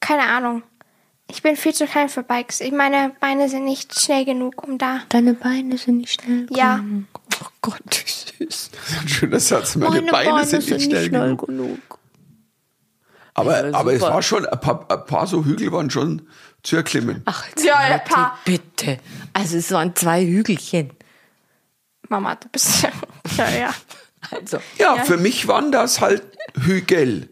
[0.00, 0.62] keine Ahnung.
[1.28, 2.60] Ich bin viel zu klein für Bikes.
[2.60, 5.00] Ich meine Beine sind nicht schnell genug, um da.
[5.08, 6.76] deine Beine sind nicht schnell Ja.
[6.76, 7.04] genug.
[7.42, 7.80] Oh Gott,
[8.38, 8.70] wie süß.
[9.02, 9.76] Ein schöner Satz.
[9.76, 11.98] Meine, Beine, sind nicht schnell genug.
[13.34, 16.26] Aber, Ja, aber es war schon, ein paar, ein paar so Hügel waren schon
[16.62, 17.22] zu erklimmen.
[17.26, 18.38] Ach, Ja, ein paar.
[18.44, 18.98] bitte.
[19.34, 20.90] Also es waren zwei Hügelchen.
[22.08, 22.82] Mama, du bist
[23.36, 23.74] ja, ja.
[24.30, 26.22] Also, ja, für mich waren das halt
[26.58, 27.28] Hügel.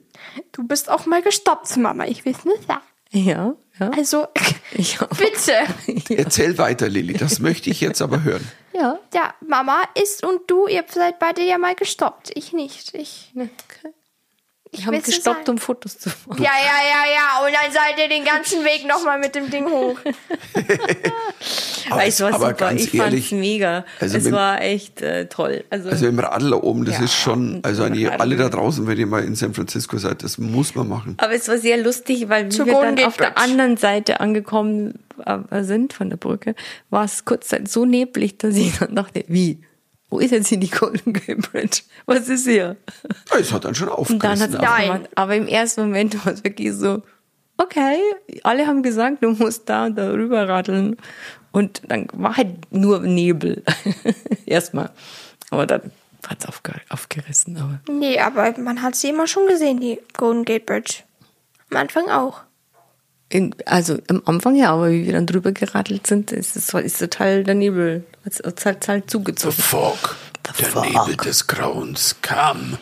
[0.53, 2.05] Du bist auch mal gestoppt, Mama.
[2.07, 2.83] Ich will es nicht sagen.
[3.11, 3.91] ja, ja.
[3.91, 4.27] Also,
[5.19, 6.15] bitte.
[6.17, 7.15] Erzähl weiter, Lilly.
[7.15, 8.47] Das möchte ich jetzt aber hören.
[8.73, 8.99] Ja.
[9.13, 12.31] Ja, Mama ist und du, ihr seid beide ja mal gestoppt.
[12.35, 12.95] Ich nicht.
[12.95, 13.95] Ich, Okay.
[14.75, 16.43] Ich Wir haben gestoppt, um Fotos zu machen.
[16.43, 17.47] Ja, ja, ja, ja.
[17.47, 19.99] Und dann seid ihr den ganzen Weg nochmal mit dem Ding hoch.
[21.91, 22.55] Aber es war aber super.
[22.55, 23.85] ganz Ich ehrlich, fand's mega.
[24.01, 25.65] also es mit- war echt äh, toll.
[25.71, 28.49] Also, Also im Radl da oben, das Ja, ist schon, also an ihr, alle da
[28.49, 31.15] draußen, wenn ihr mal in San Francisco seid, das muss man machen.
[31.19, 35.93] aber es war sehr lustig, weil wir dann auf der anderen Seite angekommen äh, sind
[35.93, 36.55] von der Brücke,
[36.91, 39.59] war es kurzzeitig so neblig, dass ich dann dachte, wie?
[40.15, 41.81] Wo ist jetzt hier die Golden Gate Bridge?
[42.07, 42.77] Was ist hier?
[43.33, 44.55] Ja, Es hat dann schon Und dann hat aufgerissen.
[44.55, 44.91] es aber- Nein.
[44.93, 45.11] aufgemacht.
[45.17, 47.03] Aber im ersten Moment war es wirklich so,
[47.57, 47.99] okay,
[48.45, 50.97] alle haben gesagt, du musst da und da rüber radeln.
[51.51, 53.65] Und dann war halt nur Nebel.
[54.47, 54.91] Erstmal.
[55.51, 55.91] Aber dann
[56.29, 57.57] hat es aufge aufgerissen.
[57.57, 61.03] Aber Nee, aber man hat sie immer schon gesehen, die Golden Gate Bridge.
[61.73, 62.43] Am Anfang auch.
[63.35, 66.99] In, also am Anfang ja, aber wie wir dann drüber geradelt sind, ist es ist
[67.01, 68.05] total der Nebel.
[68.25, 69.57] Es hat halt, halt The zugezogen.
[69.57, 70.17] Fog,
[70.47, 70.85] The der fog.
[70.85, 72.79] Nebel des Grauens kam.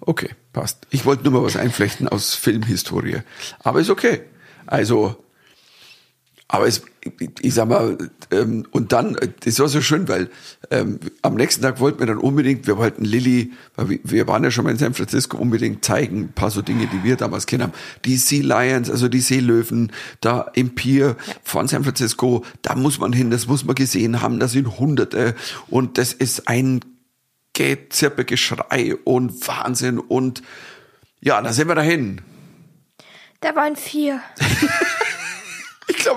[0.00, 0.86] Okay, passt.
[0.90, 3.22] Ich wollte nur mal was einflechten aus Filmhistorie.
[3.60, 4.24] Aber ist okay.
[4.66, 5.23] Also,
[6.54, 6.82] aber es,
[7.40, 7.98] ich, sag mal,
[8.30, 10.30] ähm, und dann, äh, das war so schön, weil
[10.70, 14.44] ähm, am nächsten Tag wollten wir dann unbedingt, wir wollten Lilly, weil wir, wir waren
[14.44, 17.46] ja schon mal in San Francisco, unbedingt zeigen, ein paar so Dinge, die wir damals
[17.46, 17.72] kennen haben.
[18.04, 19.90] Die Sea Lions, also die Seelöwen,
[20.20, 24.38] da im Pier von San Francisco, da muss man hin, das muss man gesehen haben,
[24.38, 25.34] da sind Hunderte
[25.68, 26.80] und das ist ein
[27.52, 30.42] Gezirpe, Geschrei und Wahnsinn und
[31.20, 32.20] ja, da sind wir dahin.
[33.40, 34.20] Da waren vier.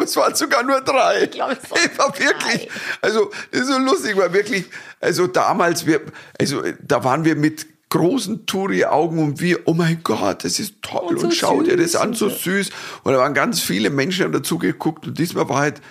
[0.07, 1.23] Es waren sogar nur drei.
[1.23, 2.69] Ich glaube, es waren war wirklich,
[3.01, 4.65] also, das ist so lustig, weil wirklich,
[4.99, 6.01] also damals, wir,
[6.39, 11.01] also, da waren wir mit großen Touri-Augen und wir, oh mein Gott, das ist toll
[11.15, 12.35] und, Und so schau dir das an, und so so.
[12.35, 12.69] süß.
[13.03, 15.81] Und da waren ganz viele Menschen haben dazu geguckt und diesmal war halt,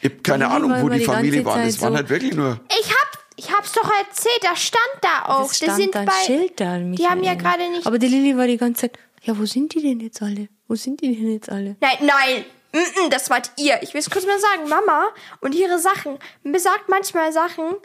[0.00, 1.56] ich hab keine Ahnung, wo die die Familie war.
[1.56, 4.82] Zeit Das waren so- halt wirklich nur, Ich hab, ich hab's doch erzählt, das stand
[5.02, 5.48] da auch.
[5.48, 6.12] Das die stand sind da ein bei.
[6.26, 7.38] Schild da, die haben ja Michael.
[7.38, 7.86] gerade nicht.
[7.86, 10.48] Aber die Lilly war die ganze Zeit, ja, wo sind die denn jetzt alle?
[10.68, 11.76] Wo sind die denn jetzt alle?
[11.80, 12.44] Nein, nein.
[12.74, 13.82] Mm das wart ihr.
[13.82, 14.68] Ich will es kurz mal sagen.
[14.68, 15.08] Mama
[15.40, 17.76] und ihre Sachen besagt manchmal Sachen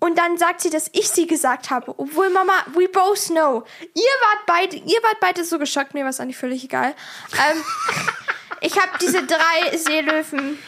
[0.00, 1.94] und dann sagt sie, dass ich sie gesagt habe.
[1.96, 3.62] Obwohl Mama, we both know.
[3.94, 5.94] Ihr wart beide, ihr wart beide so geschockt.
[5.94, 6.92] Mir war es eigentlich völlig egal.
[7.34, 7.62] Ähm,
[8.60, 10.58] ich habe diese drei Seelöwen.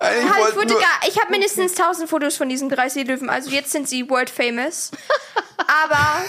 [0.00, 3.30] ich Halt, ich habe mindestens 1000 Fotos von diesen drei Seelöwen.
[3.30, 4.90] Also jetzt sind sie world famous.
[5.84, 6.24] Aber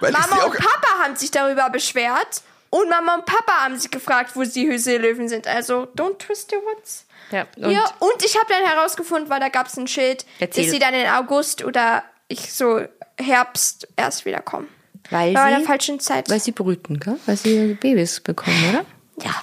[0.00, 2.42] Mama und Papa haben sich darüber beschwert.
[2.74, 5.46] Und Mama und Papa haben sich gefragt, wo die Seelöwen sind.
[5.46, 7.04] Also, don't twist your words.
[7.30, 10.64] Ja, und ja, und ich habe dann herausgefunden, weil da gab es ein Schild, Erzähl.
[10.64, 12.80] dass sie dann in August oder ich so
[13.18, 14.68] Herbst erst wieder kommen.
[15.10, 16.30] weil War in sie, der falschen Zeit.
[16.30, 17.18] weil sie brüten, gell?
[17.26, 18.86] Weil sie Babys bekommen, oder?
[19.22, 19.34] ja.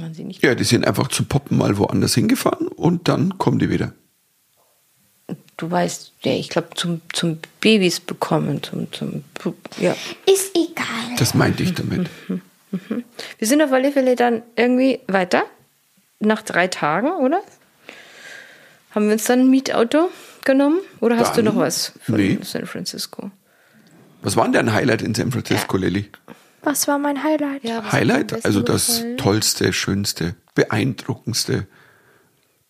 [0.00, 3.58] Waren sie nicht ja, die sind einfach zu poppen mal woanders hingefahren und dann kommen
[3.58, 3.92] die wieder.
[5.56, 9.24] Du weißt, ja, ich glaube, zum, zum Babys bekommen, zum, zum,
[9.78, 9.96] ja.
[10.26, 11.16] Ist egal.
[11.18, 12.10] Das meinte ich damit.
[13.38, 15.44] Wir sind auf alle Fälle dann irgendwie weiter,
[16.20, 17.40] nach drei Tagen, oder?
[18.90, 20.10] Haben wir uns dann ein Mietauto
[20.44, 20.80] genommen?
[21.00, 22.38] Oder hast Dann- du noch was von nee.
[22.42, 23.30] San Francisco?
[24.22, 26.10] Was war denn dein Highlight in San Francisco, Lilly?
[26.62, 27.62] Was war mein Highlight?
[27.64, 29.16] Ja, Highlight, also das gefallen?
[29.18, 31.66] tollste, schönste, beeindruckendste,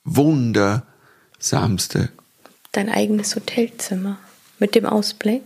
[0.04, 2.10] wundersamste.
[2.76, 4.18] Dein eigenes Hotelzimmer
[4.58, 5.42] mit dem Ausblick.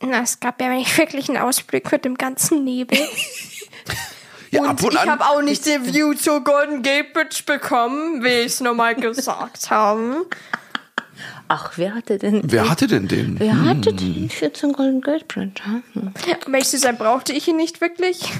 [0.00, 2.98] Na, es gab ja nicht wirklich einen Ausblick mit dem ganzen Nebel.
[4.52, 8.24] Ja, und ab und ich habe auch nicht den View zur Golden Gate Bridge bekommen,
[8.24, 10.26] wie ich es nochmal gesagt habe.
[11.46, 12.42] Ach, wer hatte denn.
[12.42, 13.38] Wer hatte denn den?
[13.38, 15.62] Wer hatte den 14 Golden Gate Bridge?
[15.92, 16.12] Hm?
[16.26, 18.32] Ehrlich zu sein, brauchte ich ihn nicht wirklich.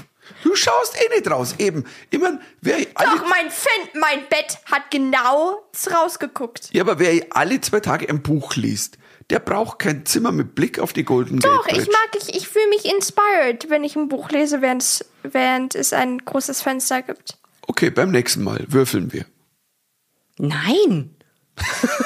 [0.43, 1.55] Du schaust eh nicht raus.
[1.57, 1.85] Eben.
[2.09, 5.63] Immer, wer alle, Doch, mein, Fan, mein Bett hat genau
[5.93, 6.69] rausgeguckt.
[6.73, 8.97] ja, aber wer alle zwei Tage ein Buch liest,
[9.29, 11.91] der braucht kein Zimmer mit Blick auf die Golden Doch, Gate ich Bridge.
[11.91, 15.93] mag, ich, ich fühle mich inspired, wenn ich ein Buch lese, während es, während es
[15.93, 17.37] ein großes Fenster gibt.
[17.67, 19.25] Okay, beim nächsten Mal würfeln wir.
[20.37, 21.15] Nein!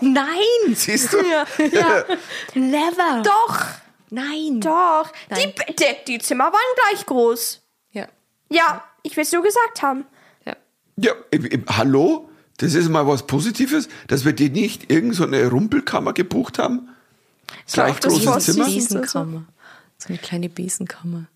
[0.00, 0.74] Nein!
[0.74, 1.18] Siehst du?
[1.18, 2.04] Ja, ja.
[2.54, 3.22] Never!
[3.24, 3.60] Doch,
[4.10, 4.60] Nein!
[4.60, 5.12] doch.
[5.30, 5.52] Die, Nein.
[5.54, 7.60] Be- die, die Zimmer waren gleich groß.
[7.92, 8.06] Ja.
[8.50, 10.04] Ja, ich will es nur gesagt haben.
[10.44, 10.56] ja.
[10.96, 12.28] Ja, im, im, hallo?
[12.58, 16.88] Das ist mal was Positives, dass wir dir nicht irgendeine so eine Rumpelkammer gebucht haben.
[17.72, 18.64] Gleich auch das großes Four Zimmer.
[18.66, 19.44] Besenkammer.
[19.98, 21.26] So eine kleine Besenkammer.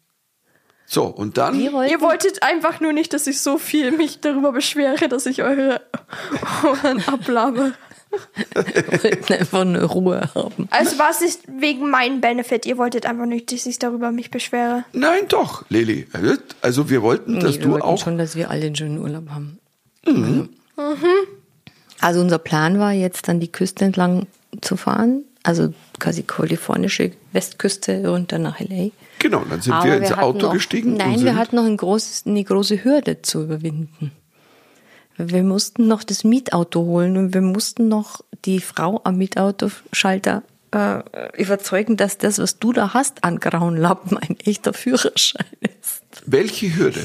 [0.85, 1.55] So, und dann.
[1.73, 5.43] Wollten, Ihr wolltet einfach nur nicht, dass ich so viel mich darüber beschwere, dass ich
[5.43, 5.81] eure
[6.65, 7.75] Ohren ablabe.
[8.55, 10.69] Wollten einfach nur Ruhe haben.
[10.71, 12.67] Also war es nicht wegen meinem Benefit.
[12.67, 14.85] Ihr wolltet einfach nicht, dass ich darüber mich beschwere.
[14.93, 16.07] Nein, doch, Lili.
[16.61, 17.99] Also wir wollten, dass Nee, wir du wollten auch.
[18.03, 19.59] schon, dass wir alle einen schönen Urlaub haben.
[20.07, 20.49] Mhm.
[22.01, 24.27] Also unser Plan war jetzt dann die Küste entlang
[24.61, 28.91] zu fahren, also quasi kalifornische Westküste runter nach LA.
[29.21, 30.95] Genau, dann sind Aber wir ins hatten Auto noch, gestiegen.
[30.95, 34.11] Nein, und sind, wir hatten noch ein großes, eine große Hürde zu überwinden.
[35.17, 41.03] Wir mussten noch das Mietauto holen und wir mussten noch die Frau am Mietautoschalter äh,
[41.37, 46.03] überzeugen, dass das, was du da hast an grauen Lappen, ein echter Führerschein ist.
[46.25, 47.05] Welche Hürde?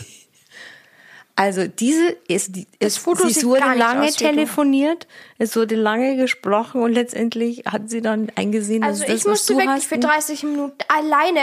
[1.36, 5.06] Also diese ist die es, Foto es wurde lange aus telefoniert,
[5.38, 9.32] es wurde lange gesprochen und letztendlich hat sie dann eingesehen, Also dass das, ich was
[9.32, 11.41] musste du wirklich hast, für 30 Minuten alleine.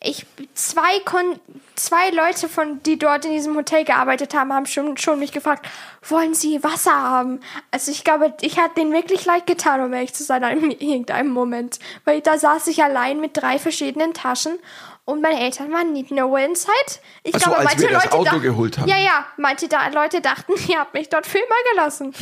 [0.00, 1.40] Ich zwei Kon
[1.74, 5.66] zwei Leute von die dort in diesem Hotel gearbeitet haben, haben schon schon mich gefragt,
[6.08, 7.40] wollen Sie Wasser haben?
[7.72, 11.30] Also ich glaube, ich hatte denen wirklich leid getan, um ehrlich zu sein, in irgendeinem
[11.30, 14.58] Moment, weil da saß ich allein mit drei verschiedenen Taschen
[15.04, 17.00] und meine Eltern waren nicht nowhere in sight.
[17.24, 18.88] Ich Ach so, glaube, als manche wir das Leute Auto dachten- geholt haben.
[18.88, 22.14] Ja, ja, manche da, Leute dachten, ihr habt mich dort für immer gelassen.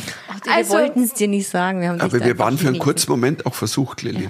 [0.45, 1.81] wir wollten es dir nicht sagen.
[1.81, 4.25] Wir haben Aber wir waren für einen kurzen Moment auch versucht, Lilly.
[4.25, 4.29] Ja,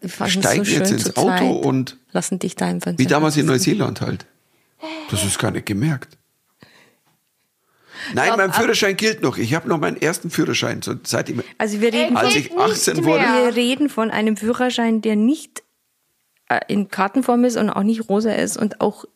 [0.00, 1.64] es Steigen so jetzt ins Auto zweit.
[1.64, 4.26] und- lassen dich da einfach Wie damals in Neuseeland halt.
[5.10, 6.16] Das ist gar nicht gemerkt.
[8.12, 9.38] Nein, mein Führerschein gilt noch.
[9.38, 10.82] Ich habe noch meinen ersten Führerschein.
[10.82, 14.36] So, seit ich, Also wir reden, Als ich nicht 18 wurde- wir reden von einem
[14.36, 15.62] Führerschein, der nicht
[16.50, 19.06] äh, in Kartenform ist und auch nicht rosa ist und auch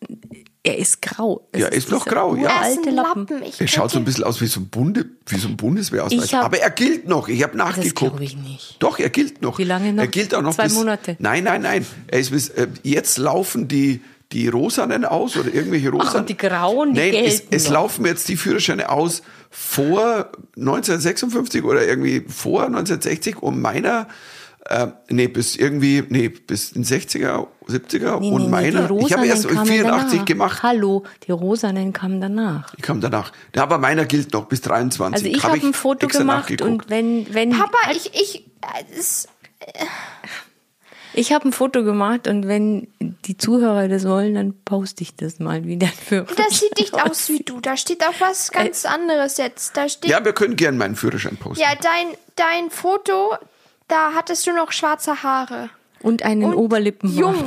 [0.65, 1.49] er ist grau.
[1.53, 2.51] Es Ja, ist noch dieser grau, ja.
[2.63, 3.27] Er ist ein Lappen.
[3.29, 3.43] Lappen.
[3.45, 6.25] Ich er schaut so ein bisschen aus wie so ein, Bunde, wie so ein Bundeswehrausweis.
[6.25, 7.29] Ich hab- Aber er gilt noch.
[7.29, 7.97] Ich habe Das nachgeguckt.
[7.97, 8.77] glaube ich nicht.
[8.81, 9.59] Doch, er gilt noch.
[9.59, 10.03] Wie lange noch?
[10.03, 11.17] Er gilt auch noch Zwei bis, Monate?
[11.21, 11.87] Nein, nein, nein.
[12.09, 14.01] Er ist bis, äh, jetzt laufen die,
[14.33, 16.21] die Rosanen aus oder irgendwelche Rosanen.
[16.21, 17.73] und die Grauen, die Nein, es, es noch.
[17.75, 24.07] laufen jetzt die Führerscheine aus vor 1956 oder irgendwie vor 1960 und meiner,
[24.67, 29.07] äh, nee, bis irgendwie, nee, bis in 60er, 70er Nee, und nee, nee, meiner, die
[29.07, 30.25] ich habe erst Rosanen kamen 84 danach.
[30.27, 30.63] gemacht.
[30.63, 32.75] Hallo, die Rosanen kamen danach.
[32.77, 33.33] Ich kam danach.
[33.55, 35.15] Ja, aber meiner gilt noch bis 23.
[35.15, 39.29] Also ich Hab habe ein Foto gemacht und wenn wenn Papa, ich, ich, äh, es,
[41.15, 45.39] ich habe ein Foto gemacht und wenn die Zuhörer das wollen, dann poste ich das
[45.39, 46.23] mal wieder für.
[46.37, 47.61] das sieht nicht aus wie du.
[47.61, 49.77] Da steht auch was ganz anderes jetzt.
[49.77, 51.65] Da steht, ja, Ja, wir können gern meinen Führerschein posten.
[51.83, 53.33] dein, dein Foto,
[53.89, 55.71] da hattest du noch schwarze Haare.
[56.03, 57.19] und einen Und Oberlippenbart.
[57.19, 57.45] Jung.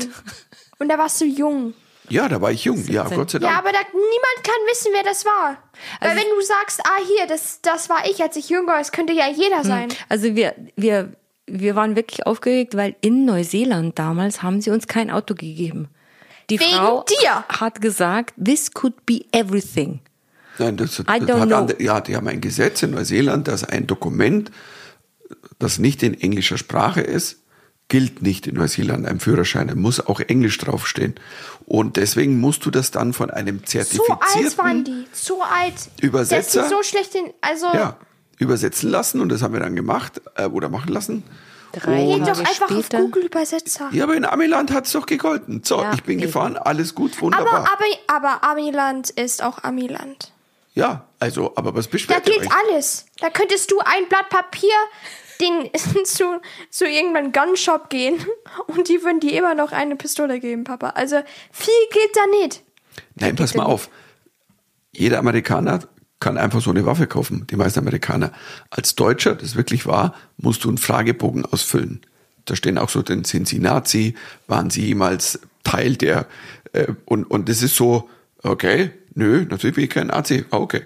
[0.79, 1.73] Und da warst du jung.
[2.09, 2.83] Ja, da war ich jung.
[2.87, 3.53] Ja, Gott sei Dank.
[3.53, 5.57] Ja, aber da, niemand kann wissen, wer das war.
[6.01, 8.79] Weil Also- wenn du sagst, ah, hier, das, das war ich, als ich jung war,
[8.81, 9.87] es könnte ja jeder sein.
[10.09, 11.13] Also wir, wir,
[11.47, 15.87] wir waren wirklich aufgeregt, weil in Neuseeland damals haben sie uns kein Auto gegeben.
[16.49, 17.45] Die Wegen Frau dir.
[17.47, 20.01] hat gesagt, this could be everything.
[20.57, 21.55] Nein, das, das I don't hat know.
[21.55, 24.51] andere, ja, die haben ein Gesetz in Neuseeland, dass ein Dokument,
[25.59, 27.37] das nicht in englischer Sprache ist,
[27.87, 29.05] gilt nicht in Neuseeland.
[29.05, 31.15] Ein Führerschein da muss auch Englisch draufstehen.
[31.65, 35.07] Und deswegen musst du das dann von einem So alt zertifizierten waren die.
[35.11, 35.73] So alt.
[36.01, 36.69] Übersetzer?
[36.69, 37.97] So schlecht in, also, ja,
[38.37, 39.19] übersetzen lassen.
[39.21, 41.23] Und das haben wir dann gemacht äh, oder machen lassen.
[41.73, 42.97] Drei geh Tage doch einfach später.
[42.97, 43.89] auf Google Übersetzer.
[43.93, 45.61] Ja, aber in Amiland hat es doch gegolten.
[45.63, 46.27] So, Ja, ich bin eben.
[46.27, 47.69] gefahren, alles gut, Aber, wunderbar.
[47.71, 50.31] aber, aber Amiland ist auch Amiland.
[50.73, 52.57] ja, also, aber was Da beschwert ihr gilt euch?
[52.73, 53.05] alles.
[53.19, 54.69] Da könntest du ein Blatt Papier
[55.41, 55.69] den,
[56.05, 58.23] zu, zu irgendeinem Gunshop gehen
[58.67, 60.89] und die würden dir immer noch eine Pistole geben, Papa.
[60.89, 61.17] Also
[61.51, 62.63] viel gilt da nicht.
[63.15, 63.89] Nein, pass mal auf.
[64.93, 65.81] Jeder Amerikaner
[66.19, 68.31] kann einfach so eine Waffe kaufen, die meisten Amerikaner.
[68.69, 72.01] Als Deutscher, das ist wirklich wahr, musst du einen Fragebogen ausfüllen.
[72.45, 74.15] Da stehen auch so, denn sind Sie Nazi?
[74.47, 76.27] Waren Sie jemals Teil der?
[76.73, 78.09] Äh, und, und das ist so,
[78.43, 80.45] okay, Nö, natürlich bin ich kein AC.
[80.51, 80.83] Ah, okay.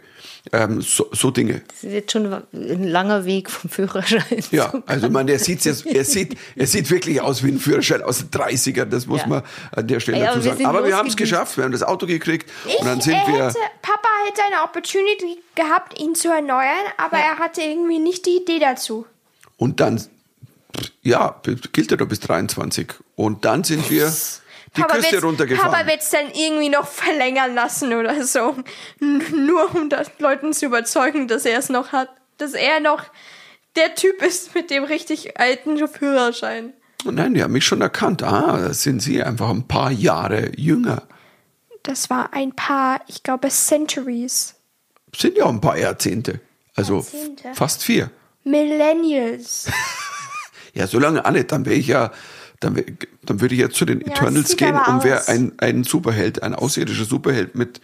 [0.51, 1.61] Ähm, so, so Dinge.
[1.67, 4.21] Das ist jetzt schon ein langer Weg vom Führerschein.
[4.51, 8.03] Ja, also man, er sieht jetzt, er sieht, er sieht wirklich aus wie ein Führerschein
[8.03, 9.27] aus den 30ern, das muss Ja.
[9.27, 9.43] man
[9.75, 10.65] an der Stelle Ey, aber dazu sagen.
[10.65, 13.27] Aber wir haben es geschafft, wir haben das Auto gekriegt Ich, und dann sind er
[13.27, 13.45] wir.
[13.47, 18.37] hätte, Papa hätte eine Opportunity gehabt, ihn zu erneuern, aber er hatte irgendwie nicht die
[18.41, 19.05] Idee dazu.
[19.57, 19.99] Und dann,
[21.01, 22.93] ja, gilt ja doch bis 23.
[23.15, 24.13] Und dann sind wir
[24.75, 25.71] die Papa Küste runtergefahren.
[25.71, 28.55] Papa wird es dann irgendwie noch verlängern lassen oder so.
[28.99, 32.09] Nur um das Leuten zu überzeugen, dass er es noch hat.
[32.37, 33.03] Dass er noch
[33.75, 36.73] der Typ ist mit dem richtig alten Führerschein.
[37.03, 38.23] Nein, die haben mich schon erkannt.
[38.23, 41.03] Ah, da sind sie einfach ein paar Jahre jünger.
[41.83, 44.55] Das war ein paar, ich glaube, Centuries.
[45.15, 46.41] Sind ja ein paar Jahrzehnte.
[46.73, 47.53] Also Jahrzehnte.
[47.53, 48.09] fast vier.
[48.43, 49.67] Millennials.
[50.75, 52.11] Ja, solange alle, dann wäre ich ja,
[52.59, 52.81] dann,
[53.23, 56.55] dann würde ich ja zu den Ja, Eternals gehen und wäre ein, ein Superheld, ein
[56.55, 57.81] außerirdischer Superheld mit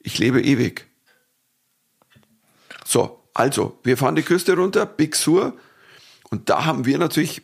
[0.00, 0.86] Ich lebe ewig.
[2.84, 5.54] So, also, wir fahren die Küste runter, Big Sur.
[6.30, 7.42] Und da haben wir natürlich,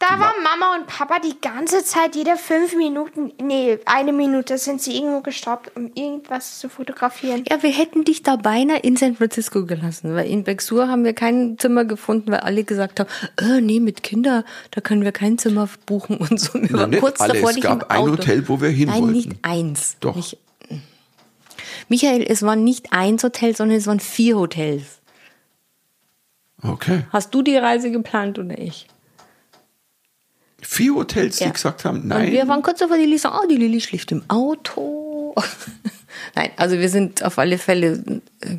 [0.00, 4.80] Da waren Mama und Papa die ganze Zeit, jede fünf Minuten, nee, eine Minute sind
[4.80, 7.42] sie irgendwo gestoppt, um irgendwas zu fotografieren.
[7.50, 11.14] Ja, wir hätten dich da beinahe in San Francisco gelassen, weil in Bexur haben wir
[11.14, 13.08] kein Zimmer gefunden, weil alle gesagt haben,
[13.40, 16.54] äh, nee, mit Kinder, da können wir kein Zimmer buchen und so.
[16.54, 17.32] Wir Na, waren nicht kurz alle.
[17.34, 18.12] davor, Es dich gab im ein Auto.
[18.12, 19.12] Hotel, wo wir hin Nein, wollten.
[19.16, 19.96] nicht eins.
[19.98, 20.14] Doch.
[20.14, 20.38] Nicht,
[21.88, 25.00] Michael, es waren nicht eins Hotel, sondern es waren vier Hotels.
[26.62, 28.86] okay, Hast du die Reise geplant oder ich?
[30.62, 31.46] Vier Hotels, Ja.
[31.46, 32.32] die gesagt haben, Und nein.
[32.32, 35.34] wir waren kurz davor, die Lili so, oh, die Lili schläft im Auto.
[36.34, 38.56] Nein, also wir sind auf alle Fälle äh,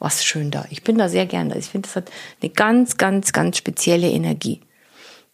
[0.00, 0.64] was schön da.
[0.70, 1.56] Ich bin da sehr gern da.
[1.56, 2.10] Ich finde, das hat
[2.42, 4.60] eine ganz, ganz, ganz spezielle Energie.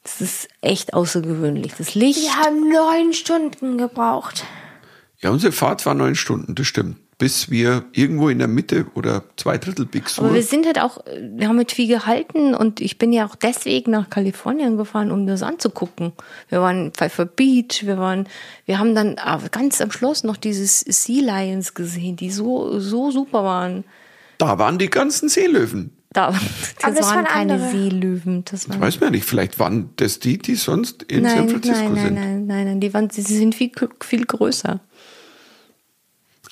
[0.03, 1.73] Das ist echt außergewöhnlich.
[1.79, 2.21] Das Licht.
[2.23, 4.45] Die haben neun Stunden gebraucht.
[5.21, 6.99] Ja, unsere Fahrt war neun Stunden, das stimmt.
[7.19, 10.27] Bis wir irgendwo in der Mitte oder zwei Drittel Big Sur.
[10.27, 13.37] Aber wir sind halt auch, wir haben mit viel gehalten und ich bin ja auch
[13.37, 16.13] deswegen nach Kalifornien gefahren, um das anzugucken.
[16.51, 18.29] Wir waren in Pfeiffer Beach, wir waren,
[18.67, 23.11] wir haben dann aber ganz am Schluss noch dieses Sea Lions gesehen, die so, so
[23.11, 23.85] super waren.
[24.37, 25.93] da waren die ganzen Seelöwen.
[26.17, 26.41] Da, das,
[26.83, 27.71] Aber das waren waren keine andere.
[27.71, 28.45] Seelöwen.
[28.47, 31.83] Das waren, Weiß man nicht, vielleicht waren das die, die sonst in San nein, Francisco
[31.83, 32.15] nein, nein, sind.
[32.15, 33.71] nein, nein, nein, die waren, sie sind viel,
[34.03, 34.81] viel größer.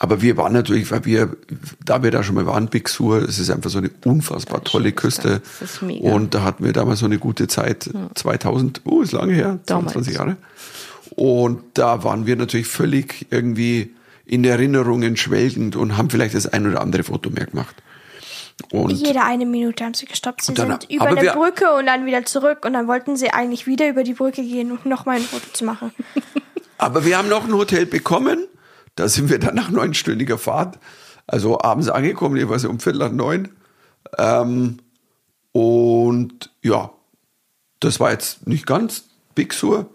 [0.05, 1.35] Aber wir waren natürlich, weil wir,
[1.83, 4.93] da wir da schon mal waren, Big Sur, es ist einfach so eine unfassbar tolle
[4.93, 5.41] Küste.
[5.61, 6.13] Das ist mega.
[6.13, 9.95] Und da hatten wir damals so eine gute Zeit, 2000, oh, ist lange her, Damals.
[9.95, 10.37] 22 Jahre.
[11.17, 13.95] Und da waren wir natürlich völlig irgendwie
[14.27, 17.75] in Erinnerungen schwelgend und haben vielleicht das ein oder andere Foto mehr gemacht.
[18.73, 20.43] Und Jede eine Minute haben sie gestoppt.
[20.43, 23.31] Sie dann- sind über eine wir- Brücke und dann wieder zurück und dann wollten sie
[23.31, 25.93] eigentlich wieder über die Brücke gehen und nochmal ein Foto zu machen.
[26.77, 28.47] Aber wir haben noch ein Hotel bekommen.
[28.97, 30.79] Da sind wir dann nach neunstündiger Fahrt,
[31.27, 33.49] also abends angekommen, jeweils um Viertel nach neun.
[34.19, 34.79] Ähm,
[35.53, 36.91] und ja,
[37.81, 39.05] das war jetzt nicht ganz
[39.35, 39.87] Big Sur.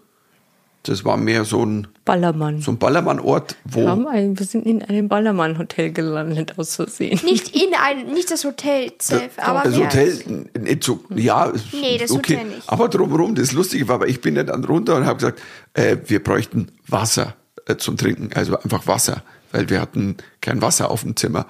[0.83, 2.62] Das war mehr so ein, Ballermann.
[2.62, 3.81] so ein Ballermann-Ort, wo.
[3.81, 7.19] Wir, haben ein, wir sind in einem Ballermann-Hotel gelandet, aus Versehen.
[7.25, 9.85] Nicht in ein, nicht das Hotel selbst, aber das mehr.
[9.85, 12.38] Hotel, nicht so, ja, Nee, das okay.
[12.38, 12.69] Hotel nicht.
[12.69, 15.41] Aber drumherum, das Lustige war, weil ich bin ja dann runter und habe gesagt,
[15.73, 17.35] äh, wir bräuchten Wasser
[17.69, 21.45] äh, zum Trinken, also einfach Wasser, weil wir hatten kein Wasser auf dem Zimmer.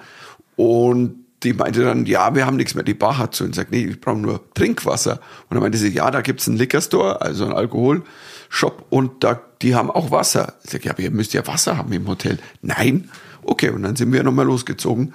[0.56, 3.44] Und die meinte dann, ja, wir haben nichts mehr, die Bar hat zu.
[3.44, 5.14] Und sagt, nee, ich brauche nur Trinkwasser.
[5.48, 9.40] Und dann meinte sie, ja, da gibt's einen Liquor Store, also einen Alkoholshop, und da,
[9.62, 10.54] die haben auch Wasser.
[10.64, 12.38] Ich sag, ja, aber ihr müsst ja Wasser haben im Hotel.
[12.60, 13.10] Nein.
[13.42, 15.14] Okay, und dann sind wir nochmal losgezogen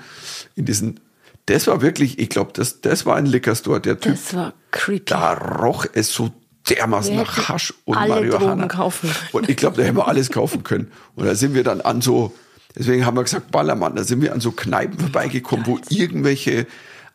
[0.56, 1.00] in diesen,
[1.46, 4.54] das war wirklich, ich glaube, das, das war ein Liquor Store, der Typ, Das war
[4.72, 5.06] creepy.
[5.06, 6.32] da roch es so
[6.70, 8.46] dermaßen nach Hasch und alle Marihuana.
[8.46, 9.10] Drogen kaufen.
[9.32, 10.92] Und ich glaube, da hätten wir alles kaufen können.
[11.16, 12.34] Und da sind wir dann an so,
[12.76, 16.68] deswegen haben wir gesagt Ballermann, da sind wir an so Kneipen vorbeigekommen, wo irgendwelche,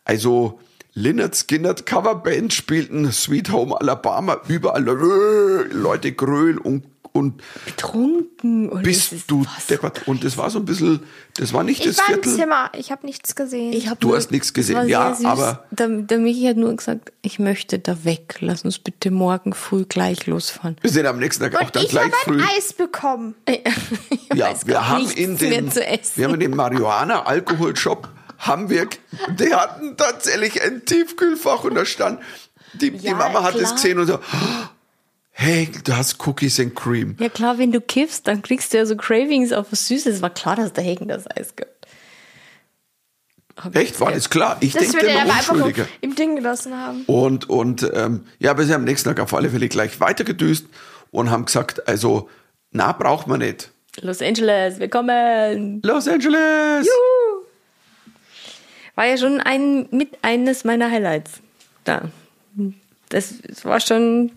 [0.05, 0.59] also
[0.93, 8.69] Lynyrd Skynyrd Coverband spielten, Sweet Home Alabama, überall Leute grölen und, und Betrunken.
[8.69, 9.67] Und es bist ist du was.
[9.67, 10.07] deppert.
[10.07, 11.01] Und das war so ein bisschen,
[11.37, 12.35] das war nicht Ich das war im Viertel.
[12.35, 13.73] Zimmer, ich habe nichts gesehen.
[13.73, 17.11] Ich hab Du nur- hast nichts gesehen, ja, aber- Der, der Michi hat nur gesagt,
[17.21, 18.37] ich möchte da weg.
[18.39, 20.77] Lass uns bitte morgen früh gleich losfahren.
[20.81, 22.41] Wir sind am nächsten Tag auch und dann ich gleich habe früh.
[22.41, 23.35] ein Eis bekommen.
[24.09, 26.11] Ich Ja, weiß wir haben in den, mehr zu essen.
[26.15, 28.07] wir haben in dem Marihuana-Alkoholshop
[28.37, 28.87] haben wir,
[29.37, 32.19] die hatten tatsächlich ein Tiefkühlfach und da stand,
[32.73, 33.73] die, die Ja, Mama hat es klar.
[33.73, 34.19] gesehen und so,
[35.31, 37.15] hey, du hast Cookies and Cream.
[37.19, 40.21] Ja klar, wenn du kiffst, dann kriegst du ja so Cravings auf was Süßes.
[40.21, 41.71] War klar, dass der Hagen das Eis gibt.
[43.57, 44.57] Hab Echt, war das klar?
[44.61, 47.03] Ich Das denke wird er immer aber einfach im Ding gelassen haben.
[47.05, 50.65] Und, und ähm, ja, wir sind am nächsten Tag auf alle Fälle gleich weitergedüst
[51.11, 52.29] und haben gesagt, also,
[52.71, 53.71] na, braucht man nicht.
[53.99, 55.81] Los Angeles, willkommen.
[55.83, 56.87] Los Angeles!
[58.95, 61.41] War ja schon ein, mit eines meiner Highlights.
[61.83, 62.09] Da.
[63.09, 64.31] Das war schon,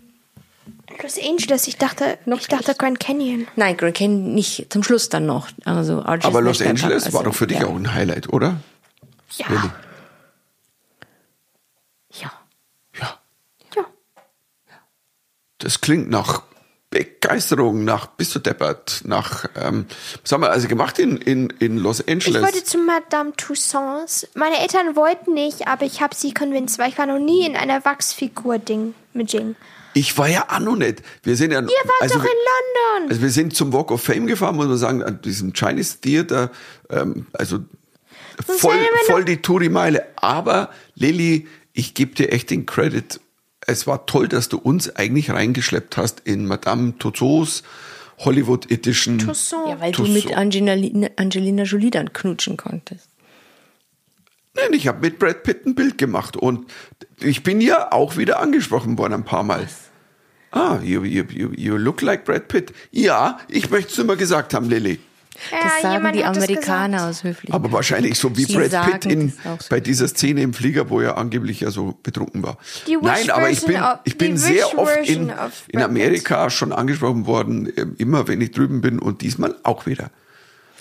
[1.02, 2.74] Los Angeles, ich dachte, Noch ich dachte.
[2.74, 3.46] Grand Canyon.
[3.56, 5.48] nein, Grand Canyon nicht, zum Schluss dann noch.
[5.64, 7.66] Also Arches Aber Los National Park, Angeles war also, doch für dich ja.
[7.66, 8.56] auch ein Highlight, oder?
[9.36, 9.46] Ja.
[9.48, 9.70] Lilly?
[12.12, 12.32] Ja.
[13.00, 13.18] Ja.
[13.76, 13.84] Ja.
[15.58, 16.42] Das klingt nach
[16.90, 19.86] Begeisterung, nach bist du deppert, nach, ähm,
[20.22, 22.40] was haben wir also gemacht in, in, in Los Ich Angeles?
[22.40, 24.28] wollte zu Madame Tussauds.
[24.34, 27.56] Meine Eltern wollten nicht, aber ich habe sie convinced, weil ich war noch nie in
[27.56, 29.56] einer Wachsfigur-Ding mit Jing.
[29.94, 31.02] Ich war ja auch noch nicht.
[31.22, 31.60] Wir sind ja.
[31.60, 33.10] Ihr wart also, doch in London.
[33.10, 36.50] Also wir sind zum Walk of Fame gefahren, muss man sagen, an diesem Chinese Theater.
[36.90, 37.60] Ähm, also
[38.44, 40.06] voll, voll die Touri-Meile.
[40.16, 43.20] Aber Lilly, ich gebe dir echt den Credit.
[43.66, 47.62] Es war toll, dass du uns eigentlich reingeschleppt hast in Madame Tussauds
[48.18, 49.18] Hollywood Edition.
[49.18, 49.70] Tussauds.
[49.70, 50.24] Ja, weil du Tussauds.
[50.24, 53.08] mit Angelina, Angelina Jolie dann knutschen konntest.
[54.54, 56.70] Nein, ich habe mit Brad Pitt ein Bild gemacht und
[57.20, 59.66] ich bin ja auch wieder angesprochen worden ein paar Mal.
[60.54, 62.72] Ah, you, you, you, you look like Brad Pitt.
[62.92, 65.00] Ja, ich möchte es immer gesagt haben, Lilly.
[65.50, 67.52] Ja, Das sagen jemand die Amerikaner aus Höflichkeit.
[67.52, 69.58] Aber wahrscheinlich so wie Sie Brad sagen Pitt in, so.
[69.68, 72.58] bei dieser Szene im Flieger, wo er angeblich ja so betrunken war.
[72.86, 75.32] Die Nein, aber ich bin, ich bin sehr oft in,
[75.68, 75.82] in.
[75.82, 80.12] Amerika schon angesprochen worden, ähm, immer wenn ich drüben bin und diesmal auch wieder.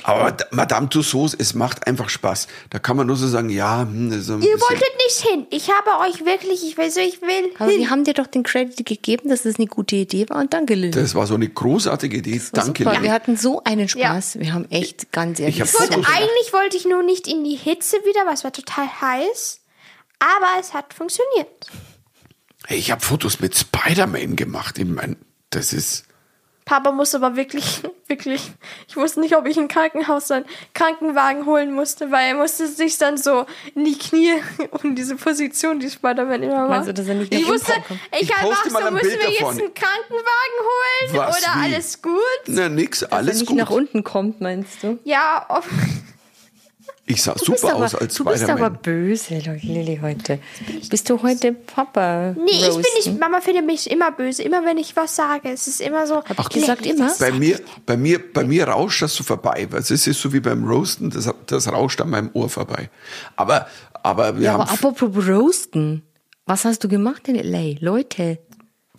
[0.04, 2.48] Aber Madame Tussauds, es macht einfach Spaß.
[2.70, 5.48] Da kann man nur so sagen, ja, hm, Ihr bisschen- wolltet nicht hin.
[5.50, 7.80] Ich habe euch wirklich, ich weiß, ich will Aber hin.
[7.82, 10.76] sie haben dir doch den Credit gegeben, dass es eine gute Idee war und danke,
[10.76, 10.92] Lilly.
[10.92, 12.42] Das war so eine großartige Idee.
[12.52, 12.84] Danke.
[12.84, 12.92] Super.
[12.96, 13.04] Lilly.
[13.06, 14.40] Wir hatten so einen Spaß.
[14.40, 15.60] Wir haben echt ganz ehrlich.
[15.60, 18.52] Ich wollte, so eigentlich wollte ich nur nicht in die Hitze wieder, weil es war
[18.52, 19.62] total heiß.
[20.20, 21.48] Aber es hat funktioniert.
[22.66, 24.78] Hey, ich habe Fotos mit Spider-Man gemacht.
[24.78, 25.18] Ich mein,
[25.50, 26.06] das ist.
[26.66, 28.52] Papa musste aber wirklich, wirklich,
[28.88, 32.98] ich wusste nicht, ob ich im Krankenhaus dann Krankenwagen holen musste, weil er musste sich
[32.98, 33.46] dann so
[33.76, 34.34] in die Knie
[34.84, 36.70] um diese Position, die Spider-Man immer macht.
[36.70, 37.74] Meinst du, dass er nicht ich wusste,
[38.12, 39.60] ich, Ich habe poste auch so, ein müssen Bild wir jetzt davon.
[39.60, 41.74] einen Krankenwagen holen Was, oder wie?
[41.74, 42.22] alles gut?
[42.48, 43.58] Na, nix, Dass er alles nicht gut.
[43.58, 45.00] nach unten kommt, meinst du?
[45.04, 45.64] Ja, ob,
[47.06, 48.80] Ich sah Du super aber, aus als du bist aber Spider-Man.
[48.82, 50.40] böse, Lilly, heute.
[50.90, 52.34] Bist du heute Papa?
[52.38, 52.94] nee, ich bin roasten?
[53.12, 55.50] nicht, Mama findet mich immer böse, immer wenn ich was sage.
[55.50, 56.24] Es ist immer so.
[56.24, 57.12] Hab ich gesagt immer?
[57.20, 59.68] Bei mir, bei mir, bei mir rauscht das so vorbei.
[59.74, 62.90] Es ist so wie beim Roasten, das, das rauscht an meinem Ohr vorbei.
[63.36, 63.68] Aber,
[64.02, 66.04] aber wir Ja, haben, aber apropos Roasten.
[66.46, 67.76] Was hast du gemacht in L.A.?
[67.80, 68.38] Leute,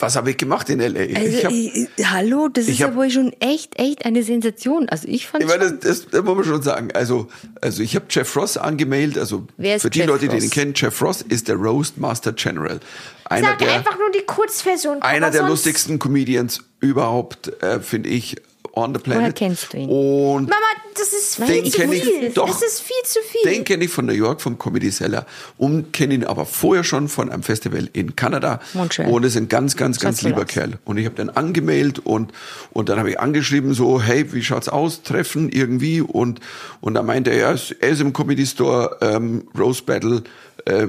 [0.01, 1.17] was habe ich gemacht in L.A.?
[1.17, 4.25] also, ich hab, äh, hallo, das ich ist ja hab- wohl schon echt, echt eine
[4.25, 4.89] Sensation.
[4.89, 6.89] Also ich fand ich meine, schon, das, das, das muss man schon sagen.
[6.95, 7.29] Also,
[7.61, 9.19] also ich habe Jeff Ross angemeldet.
[9.19, 10.43] Also Wer ist für die Jeff Leute, die Ross?
[10.43, 12.81] den kennen, Jeff Ross ist der Roast Master General.
[13.27, 15.01] Einer Sag der, einfach nur die Kurzversion.
[15.01, 18.35] einer der lustigsten Comedians überhaupt, äh, finde ich,
[18.77, 19.23] on the planet.
[19.23, 19.89] Woher kennst du ihn?
[19.89, 22.25] Und Mama, das ist viel zu viel.
[22.25, 22.47] ich doch.
[22.47, 23.51] Das ist viel zu viel.
[23.51, 25.27] Den kenne ich von New York, vom Comedy Cellar
[25.59, 28.61] und kenne ihn aber vorher schon von einem Festival in Kanada.
[28.75, 29.11] Montreal.
[29.11, 30.45] Und ist ein ganz, ganz, ganz Schatz, lieber.
[30.45, 30.79] Kerl.
[30.85, 32.33] Und ich habe den angemeldet und,
[32.73, 35.03] und dann habe ich angeschrieben so, hey, wie schaut's aus?
[35.03, 36.01] Treffen irgendwie.
[36.01, 36.41] Und,
[36.81, 40.23] und dann meinte er, ja, er ist im Comedy Store, ähm, Rose Battle,
[40.65, 40.89] äh,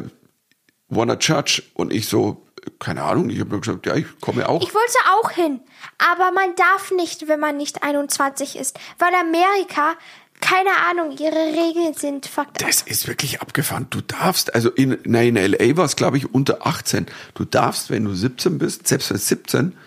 [0.90, 1.64] wanna judge?
[1.74, 2.45] Und ich so,
[2.80, 4.62] keine Ahnung, ich habe gesagt, ja, ich komme auch.
[4.62, 5.60] Ich wollte auch hin,
[5.98, 9.94] aber man darf nicht, wenn man nicht 21 ist, weil Amerika,
[10.42, 12.68] keine Ahnung, ihre Regeln sind fucked up.
[12.68, 13.88] Das ist wirklich abgefahren.
[13.90, 17.08] Du darfst, also in, nein, in LA war es, glaube ich, unter 18.
[17.34, 19.78] Du darfst, wenn du 17 bist, selbst wenn 17,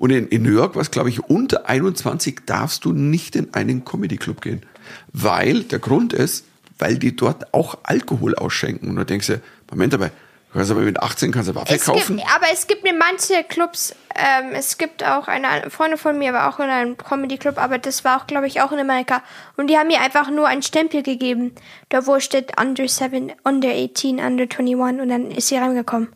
[0.00, 3.52] und in, in New York war es, glaube ich, unter 21, darfst du nicht in
[3.52, 4.64] einen Comedy-Club gehen.
[5.12, 6.46] Weil, der Grund ist,
[6.78, 8.88] weil die dort auch Alkohol ausschenken.
[8.88, 10.14] Und du denkst dir, Moment dabei, du
[10.52, 12.16] kannst aber mit 18 kannst du Waffe Es kaufen.
[12.16, 16.32] gibt, aber es gibt in manche Clubs, ähm, es gibt auch eine Freundin von mir
[16.32, 19.22] war auch in einem Comedy Club, aber das war auch, glaube ich, auch in Amerika.
[19.56, 21.54] Und die haben mir einfach nur einen Stempel gegeben,
[21.88, 26.14] da wo steht under 7, under 18, under 21 und dann ist sie reingekommen.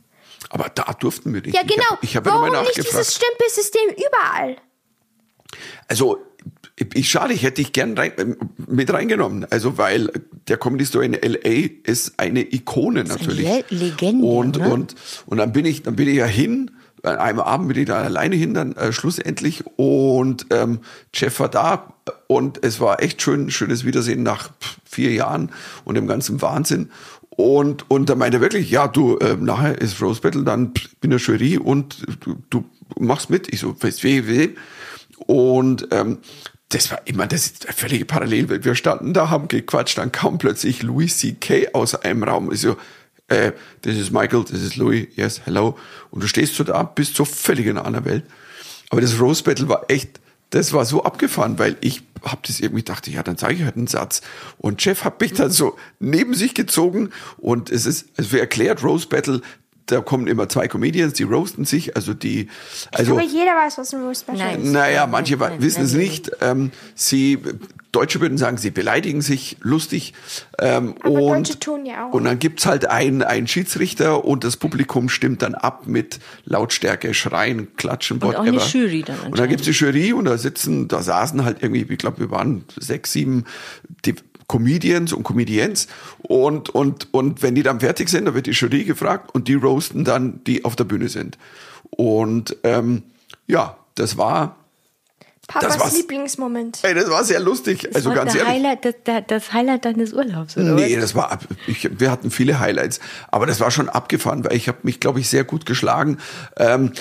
[0.51, 1.55] Aber da durften wir nicht.
[1.55, 1.75] Ja, genau.
[1.83, 4.57] Ich habe ich hab Warum nicht dieses Stempelsystem überall?
[5.89, 6.19] Also,
[6.77, 8.35] ich schade, ich hätte dich gern rein, äh,
[8.67, 9.47] mit reingenommen.
[9.51, 10.11] Also, weil
[10.49, 13.47] der Comedy Store in LA ist eine Ikone natürlich.
[13.47, 14.73] Le Legende, Und, oder?
[14.73, 14.95] und,
[15.27, 16.71] und dann bin ich, dann bin ich ja hin.
[17.03, 19.63] An einem Abend bin ich da alleine hin, dann äh, schlussendlich.
[19.77, 20.81] Und ähm,
[21.13, 21.95] Jeff war da
[22.27, 24.51] und es war echt schön, schönes Wiedersehen nach
[24.85, 25.53] vier Jahren
[25.85, 26.91] und dem ganzen Wahnsinn.
[27.29, 31.11] Und, und da meinte er wirklich, ja, du, äh, nachher ist Rose Battle, dann bin
[31.11, 32.65] der Jury und du, du
[32.99, 33.53] machst mit.
[33.53, 34.55] Ich so, wie, wie?
[35.27, 36.19] Und ähm,
[36.75, 38.65] das war immer das ist eine völlige Parallelwelt.
[38.65, 41.69] Wir standen da, haben gequatscht, dann kam plötzlich Louis C.K.
[41.73, 42.53] aus einem Raum.
[42.53, 42.77] Ich so,
[43.29, 43.53] äh,
[43.83, 45.79] this is Michael, this is Louis, yes, hello.
[46.11, 48.25] Und du stehst so da, bist so völlig in einer anderen Welt.
[48.91, 50.21] Aber das Rose Battle war echt,
[50.51, 53.77] das war so abgefahren, weil ich hab das irgendwie dachte, ja, dann sage ich halt
[53.77, 54.23] einen Satz.
[54.59, 58.83] Und Jeff hat mich dann so neben sich gezogen und es ist, also wie erklärt,
[58.83, 59.41] Rose Battle,
[59.87, 62.49] da kommen immer zwei Comedians, die roasten sich, also die,
[62.93, 63.13] also.
[63.13, 64.63] Aber jeder weiß, was ein Roast Battle Nein.
[64.63, 64.73] ist.
[64.73, 66.01] Naja, manche Nein, wissen nein, es nein.
[66.01, 66.31] nicht.
[66.41, 67.39] Ähm, sie,
[67.93, 70.15] Deutsche würden sagen, sie beleidigen sich lustig.
[70.59, 72.13] Ähm, Aber und, Deutsche tun ja auch.
[72.13, 77.13] Und dann gibt's halt einen, einen Schiedsrichter und das Publikum stimmt dann ab mit Lautstärke,
[77.13, 78.63] Schreien, Klatschen, Und auch whatever.
[78.63, 79.73] eine Jury dann Und dann gibt's die.
[79.73, 83.45] Jury und da sitzen, da saßen halt irgendwie, ich glaube, wir waren sechs, sieben
[84.07, 84.15] die
[84.49, 85.89] Comedians und Comedians
[86.19, 89.55] und, und, und wenn die dann fertig sind, dann wird die Jury gefragt und die
[89.55, 91.39] roasten dann, die auf der Bühne sind.
[91.91, 93.03] Und ähm,
[93.47, 94.57] ja, das war
[95.47, 95.97] Papas war's.
[95.97, 96.79] Lieblingsmoment.
[96.83, 97.89] Ey, das war sehr lustig.
[97.95, 98.51] Also war ganz ehrlich.
[98.51, 101.03] Highlight, das, das Highlight deines Urlaubs, oder Nee, was?
[101.03, 104.79] das war, ich, wir hatten viele Highlights, aber das war schon abgefahren, weil ich habe
[104.83, 106.19] mich, glaube ich, sehr gut geschlagen.
[106.57, 106.93] Ähm,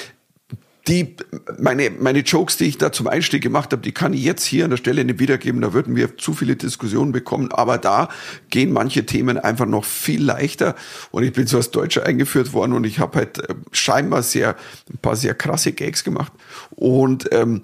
[0.88, 1.16] die,
[1.58, 4.66] meine, meine Jokes, die ich da zum Einstieg gemacht habe, die kann ich jetzt hier
[4.66, 5.62] an der Stelle nicht wiedergeben.
[5.62, 7.54] Da würden wir zu viele Diskussionen bekommen.
[7.54, 8.10] Aber da
[8.50, 10.76] gehen manche Themen einfach noch viel leichter.
[11.12, 14.58] Und ich bin so als Deutscher eingeführt worden und ich habe halt äh, scheinbar sehr,
[14.92, 16.34] ein paar sehr krasse Gags gemacht.
[16.72, 17.62] Und, ähm,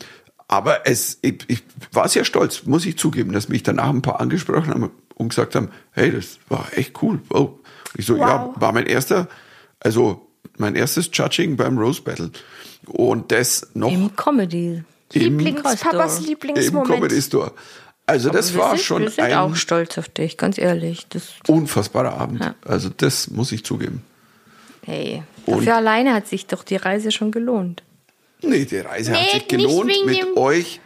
[0.47, 4.21] aber es, ich, ich war sehr stolz, muss ich zugeben, dass mich danach ein paar
[4.21, 7.19] angesprochen haben und gesagt haben, hey, das war echt cool.
[7.27, 7.59] Wow.
[7.97, 8.61] Ich so, ja, Wow.
[8.61, 9.27] war mein erster,
[9.81, 10.25] also
[10.57, 12.31] mein erstes Judging beim Rose Battle.
[12.87, 14.83] Und das noch Im Comedy.
[15.13, 15.61] Lieblings.
[15.81, 16.87] Papas im Lieblingsmoment.
[16.89, 17.51] Comedy Store.
[18.05, 21.05] Also das wir war sind, schon Wir sind ein auch stolz auf dich, ganz ehrlich.
[21.09, 22.41] Das, unfassbarer Abend.
[22.41, 22.55] Ja.
[22.65, 24.01] Also das muss ich zugeben.
[24.85, 27.83] hey, Und- dafür alleine hat sich doch die Reise schon gelohnt.
[28.41, 30.79] Nee, die Reise hat Nee, sich nicht gelohnt, mit euch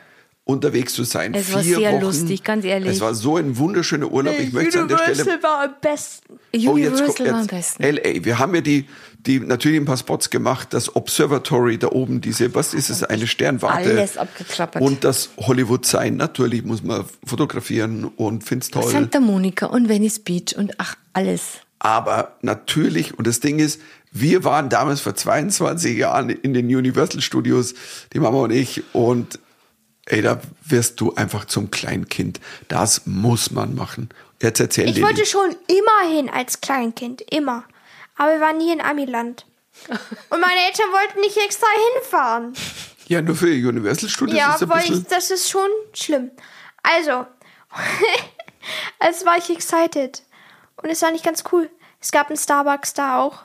[0.46, 1.34] unterwegs zu sein.
[1.34, 2.02] Es war Vier sehr Wochen.
[2.02, 2.90] lustig, ganz ehrlich.
[2.94, 4.38] Es war so ein wunderschöner Urlaub.
[4.40, 6.34] Ich möchte an der Stelle Universal war am besten.
[6.34, 6.68] Oh, jetzt
[7.00, 7.84] Universal war am besten.
[7.84, 8.26] LA.
[8.26, 8.86] Wir haben ja die,
[9.26, 10.74] die natürlich ein paar Spots gemacht.
[10.74, 13.90] Das Observatory da oben, diese, was ist es, eine Sternwarte.
[13.90, 14.82] Alles abgeklappert.
[14.82, 16.18] Und das Hollywood sein.
[16.18, 18.92] Natürlich muss man fotografieren und find's toll.
[18.92, 21.60] Santa Monica und Venice Beach und ach, alles.
[21.80, 27.22] Aber natürlich, und das Ding ist, wir waren damals vor 22 Jahren in den Universal
[27.22, 27.74] Studios,
[28.14, 29.40] die Mama und ich, und
[30.06, 32.40] ey, da wirst du einfach zum Kleinkind.
[32.68, 34.10] Das muss man machen.
[34.42, 37.64] Jetzt erzähl Ich wollte schon immer hin als Kleinkind, immer.
[38.24, 39.46] Aber wir waren nie in Amiland.
[40.30, 42.54] Und meine Eltern wollten nicht extra hinfahren.
[43.08, 46.32] Ja, nur für die Universal Studios Ja, ist ein weil ich, das ist schon schlimm.
[46.84, 47.28] Also,
[49.00, 50.24] als war ich excited.
[50.78, 51.70] Und es war nicht ganz cool.
[52.00, 53.40] Es gab einen Starbucks da auch.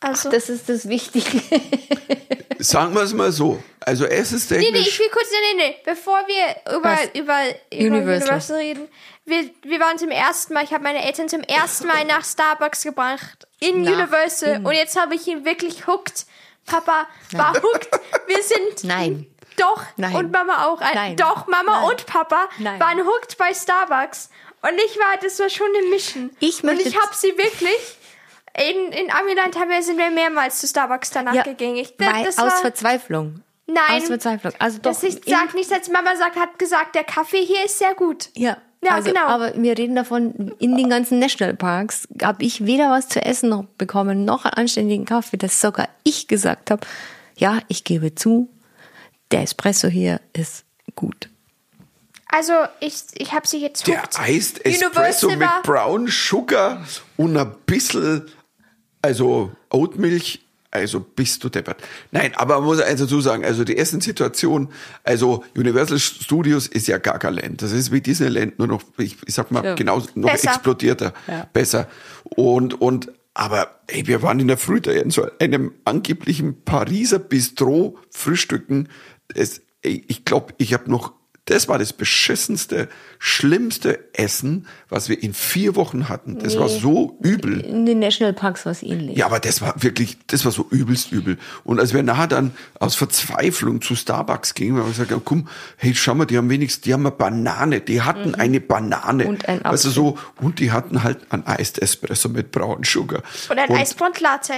[0.00, 1.42] Also, Das ist das Wichtige.
[2.58, 3.62] Sagen wir es mal so.
[3.80, 4.98] Also es ist nee, nee, ich technisch...
[5.00, 7.00] will kurz, nee, nee, nee, bevor wir über, Was?
[7.14, 7.38] über,
[7.70, 8.28] über Universal.
[8.28, 8.56] Universal.
[8.56, 8.88] reden.
[9.24, 12.82] Wir, wir waren zum ersten Mal, ich habe meine Eltern zum ersten Mal nach Starbucks
[12.82, 13.46] gebracht.
[13.60, 14.56] In Nach Universal.
[14.56, 16.26] in- Und jetzt habe ich ihn wirklich hooked.
[16.66, 17.88] Papa war hooked.
[18.26, 19.26] Wir sind Nein.
[19.56, 20.14] Doch, Nein.
[20.16, 20.80] und Mama auch.
[20.80, 21.16] Ein, Nein.
[21.16, 21.90] Doch, Mama Nein.
[21.90, 22.80] und Papa Nein.
[22.80, 24.30] waren hooked bei Starbucks.
[24.62, 26.30] Und ich war, das war schon eine Mission.
[26.40, 27.96] Ich und ich habe sie wirklich.
[28.54, 31.76] In, in Amiland haben wir, sind wir mehrmals zu Starbucks danach gegangen.
[31.76, 33.42] Ich, das, weil, das aus war, Verzweiflung.
[33.66, 34.02] Nein.
[34.02, 34.52] Aus Verzweiflung.
[34.58, 34.90] Also doch.
[34.90, 37.94] das ich im- sag nichts, als Mama sagt, hat gesagt, der Kaffee hier ist sehr
[37.94, 38.28] gut.
[38.34, 39.26] Ja, Ja, also, genau.
[39.26, 43.64] Aber wir reden davon, in den ganzen Nationalparks habe ich weder was zu essen noch
[43.78, 46.84] bekommen, noch einen anständigen Kaffee, dass sogar ich gesagt habe,
[47.36, 48.48] ja, ich gebe zu,
[49.30, 50.64] der Espresso hier ist
[50.96, 51.28] gut.
[52.32, 54.18] Also, ich, ich habe sie jetzt Der hooked.
[54.28, 56.84] Iced Espresso Universal mit Brown Sugar
[57.16, 58.30] und ein bisschen,
[59.02, 60.40] also Oatmilch,
[60.70, 61.82] also bist du deppert.
[62.12, 64.68] Nein, aber man muss eins dazu sagen, also die Essenssituation,
[65.02, 67.60] also Universal Studios ist ja Gagaland.
[67.62, 69.74] Das ist wie Disneyland, nur noch, ich, ich sag mal, Ja.
[69.74, 70.50] genau, noch Besser.
[70.50, 71.48] explodierter, Ja.
[71.52, 71.88] besser.
[72.24, 77.18] Und, und, aber ey, wir waren in der Früh da in so einem angeblichen Pariser
[77.18, 78.88] Bistro frühstücken.
[79.34, 81.12] Es, ey, ich glaube, ich habe noch
[81.50, 82.88] das war das beschissenste,
[83.18, 86.38] schlimmste Essen, was wir in vier Wochen hatten.
[86.38, 87.60] Das war so übel.
[87.60, 89.16] In den Nationalparks war es ähnlich.
[89.16, 91.38] Ja, aber das war wirklich, das war so übelst übel.
[91.64, 95.48] Und als wir nachher dann aus Verzweiflung zu Starbucks gingen, haben wir gesagt, ja, komm,
[95.76, 99.26] hey, schau mal, die haben wenigstens, die haben eine Banane, die hatten eine Banane.
[99.26, 100.02] Und ein Also Apfel.
[100.02, 103.22] so, und die hatten halt ein Iced Espresso mit Brown Sugar.
[103.48, 104.52] Und ein und, Eisbrand Latte.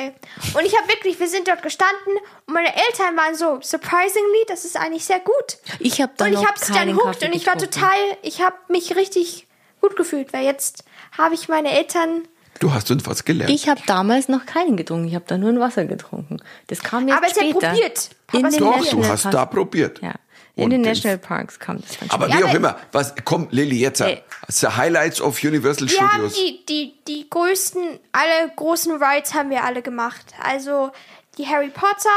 [0.54, 2.12] Und ich habe wirklich, wir sind dort gestanden
[2.46, 5.58] und meine Eltern waren so, surprisingly, das ist eigentlich sehr gut.
[5.78, 8.40] Ich habe da Und ich noch habe sie dann hooked und ich war total, ich
[8.42, 9.46] habe mich richtig
[9.80, 10.84] gut gefühlt, weil jetzt
[11.16, 12.22] habe ich meine Eltern.
[12.60, 13.50] du hast uns was gelernt.
[13.52, 16.38] Ich habe damals noch keinen getrunken, ich habe da nur ein Wasser getrunken.
[16.68, 17.68] Das kam jetzt Aber später.
[17.70, 18.10] probiert.
[18.26, 18.92] Papa In hat den Doch, probiert.
[18.92, 19.32] du hast Nationalparks.
[19.32, 20.02] da probiert.
[20.02, 20.14] Ja,
[20.54, 23.48] in Und den Nationalparks kam das dann Aber wie Ja, auch aber- immer, was, komm,
[23.50, 24.22] Lilly, jetzt, Ey.
[24.48, 26.34] the Highlights of Universal Wir haben Studios.
[26.34, 30.26] die, die, die größten, alle großen Rides haben wir alle gemacht.
[30.40, 30.92] Also
[31.38, 32.10] die Harry Potter,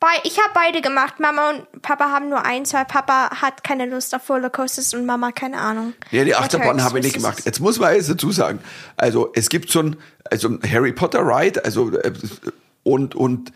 [0.00, 1.18] Bei, ich habe beide gemacht.
[1.18, 5.32] Mama und Papa haben nur eins, weil Papa hat keine Lust auf Rollercoasters und Mama
[5.32, 5.94] keine Ahnung.
[6.12, 7.42] Ja, die Achterbahn hurts habe ich nicht gemacht.
[7.44, 8.60] Jetzt muss man jetzt dazu sagen,
[8.96, 9.96] also es gibt so ein,
[10.30, 12.12] also ein Harry Potter Ride, also äh,
[12.84, 13.52] und und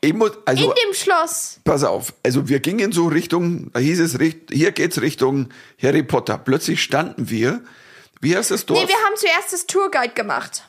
[0.00, 1.60] ich muss, also In dem Schloss.
[1.64, 4.18] pass auf, also wir gingen so Richtung, da hieß es
[4.50, 5.48] hier geht's Richtung
[5.82, 6.38] Harry Potter.
[6.38, 7.62] Plötzlich standen wir,
[8.20, 8.80] wie heißt das Dorf?
[8.80, 10.67] Nee, wir haben zuerst das Tourguide gemacht.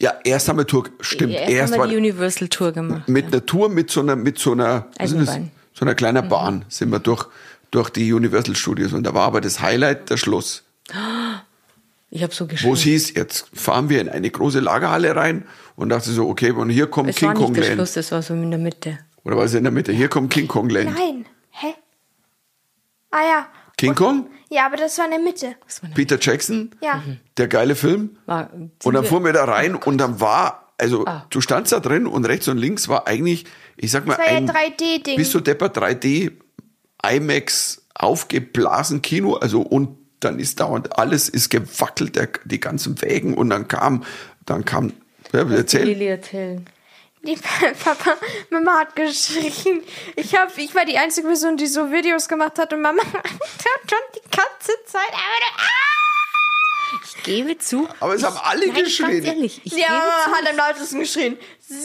[0.00, 3.08] Ja, erst haben wir Tour, stimmt, Erst, erst haben war wir die Universal Tour gemacht.
[3.08, 4.86] mit einer Tour mit so einer mit so einer?
[4.98, 5.50] Eisenbahn.
[5.74, 7.26] so einer kleinen Bahn sind wir durch
[7.70, 10.62] durch die Universal Studios und da war aber das Highlight der Schluss.
[12.10, 12.72] Ich habe so Wo geschrieben.
[12.74, 15.44] es hieß, jetzt fahren wir in eine große Lagerhalle rein
[15.76, 17.76] und dachte so, okay, und hier kommt Es King war Kong nicht der Land.
[17.76, 18.98] Schluss, das war so in der Mitte.
[19.24, 19.92] Oder was in der Mitte?
[19.92, 20.94] Hier kommt King Kong Land.
[20.94, 21.26] Nein.
[21.50, 21.74] Hä?
[23.10, 23.48] Ah ja.
[23.76, 24.26] King Kong?
[24.50, 25.54] Ja, aber das war in der Mitte.
[25.94, 26.70] Peter Jackson?
[26.80, 27.02] Ja.
[27.36, 28.16] Der geile Film.
[28.26, 28.50] war
[28.84, 31.26] Und dann fuhren wir da rein Oh und dann war, also Ah.
[31.30, 33.44] du standst da drin und rechts und links war eigentlich,
[33.76, 35.16] ich sag mal, Das war ja ein 3D-Ding.
[35.16, 36.32] bis zu Depper 3D
[37.06, 43.34] IMAX aufgeblasen Kino, also und dann ist dauernd alles ist gewackelt, der, die ganzen Wägen
[43.34, 44.04] und dann kam,
[44.46, 44.92] dann kam,
[45.32, 46.00] ja, erzähl.
[46.02, 46.64] Erzählen.
[47.22, 47.36] Die
[47.84, 48.16] Papa,
[48.50, 49.82] Mama hat geschrien.
[50.16, 53.14] Ich, hab, ich war die einzige Person, die so Videos gemacht hat und Mama hat
[53.14, 55.12] schon die ganze Zeit.
[55.12, 55.38] Aber
[57.04, 57.88] Ich gebe zu.
[58.00, 59.10] Aber es ich, haben alle nein, geschrien.
[59.24, 59.86] Ganz ehrlich, ich ja,
[60.24, 60.30] zu.
[60.30, 61.38] hat am lautesten geschrien.
[61.60, 61.76] Sie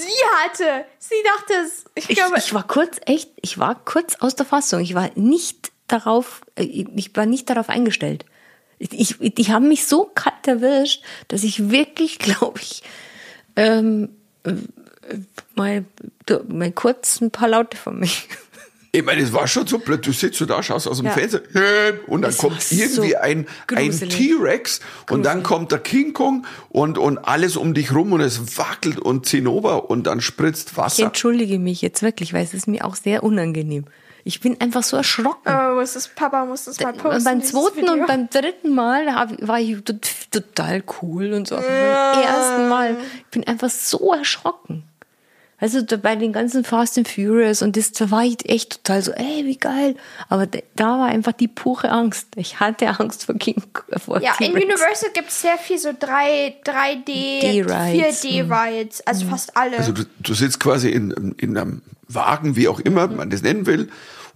[0.44, 0.86] hatte.
[1.00, 1.86] Sie dachte es.
[1.96, 4.82] Ich, Ich, glaube, ich war kurz echt, ich war kurz aus der Fassung.
[4.82, 8.26] Ich war nicht darauf, äh, ich war nicht darauf eingestellt.
[8.80, 12.84] Ich, ich, die haben mich so kalt erwischt, dass ich wirklich, glaube ich,
[13.56, 14.54] ähm, äh,
[15.56, 15.86] mal,
[16.26, 18.28] du- mal kurz ein paar Laute von mich.
[18.96, 20.06] Ich meine, es war schon so blöd.
[20.06, 21.14] Du sitzt so da, schaust aus dem Ja.
[21.14, 21.42] Fenster
[22.06, 23.90] und dann Es kommt war so irgendwie ein, ein.
[23.92, 28.56] T-Rex und dann kommt der King Kong und, und alles um dich rum und es
[28.60, 31.04] wackelt und Zinnober und dann spritzt Ich Wasser.
[31.06, 33.86] entschuldige mich jetzt wirklich, weil es ist mir auch sehr unangenehm.
[34.26, 35.52] Ich bin einfach so erschrocken.
[35.52, 37.18] oh, muss das, Papa muss das mal posten.
[37.18, 39.08] Und beim zweiten und beim dritten Mal
[39.42, 41.56] war ich tot- total cool und so.
[41.56, 44.84] Aber beim ersten Mal ich bin einfach so erschrocken.
[45.64, 49.02] Also da bei den ganzen Fast and Furious und das, da war ich echt total
[49.02, 49.96] so, ey, wie geil.
[50.28, 52.28] Aber da, war einfach die pure Angst.
[52.36, 53.64] Ich hatte Angst vor King
[53.96, 54.52] vor Ja, in.
[54.52, 59.08] Universal gibt es sehr viel so 3, 3D, D-Rides, 4D-Rides.
[59.08, 59.78] Also fast alle.
[59.78, 63.66] Also du, du sitzt quasi in, in einem Wagen, wie auch immer man das nennen
[63.66, 63.90] will.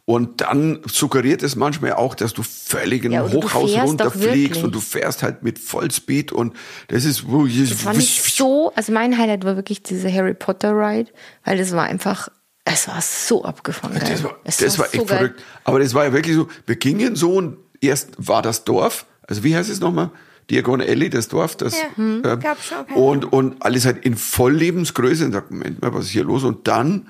[0.10, 4.80] Und dann suggeriert es manchmal auch, dass du völlig in Ja, Hochhaus runterfliegst und du
[4.80, 6.56] fährst halt mit Vollspeed und
[6.88, 11.12] das ist, Das war nicht so, also mein Highlight war wirklich dieser Harry Potter Ride,
[11.44, 12.30] weil das war einfach,
[12.64, 13.96] es war so abgefahren.
[14.00, 14.08] geil.
[14.10, 15.18] Das war, Es das war so echt geil.
[15.18, 15.44] verrückt.
[15.66, 19.44] Aber das war ja wirklich so, wir gingen so und erst war das Dorf, also
[19.44, 20.12] wie heißt es nochmal?
[20.50, 25.26] Diagon Alley, das Dorf, das, Ja, hm, äh, schon, und, und alles halt in Volllebensgröße
[25.26, 26.46] und sagt, Moment mal, was ist hier los?
[26.46, 27.10] Und dann,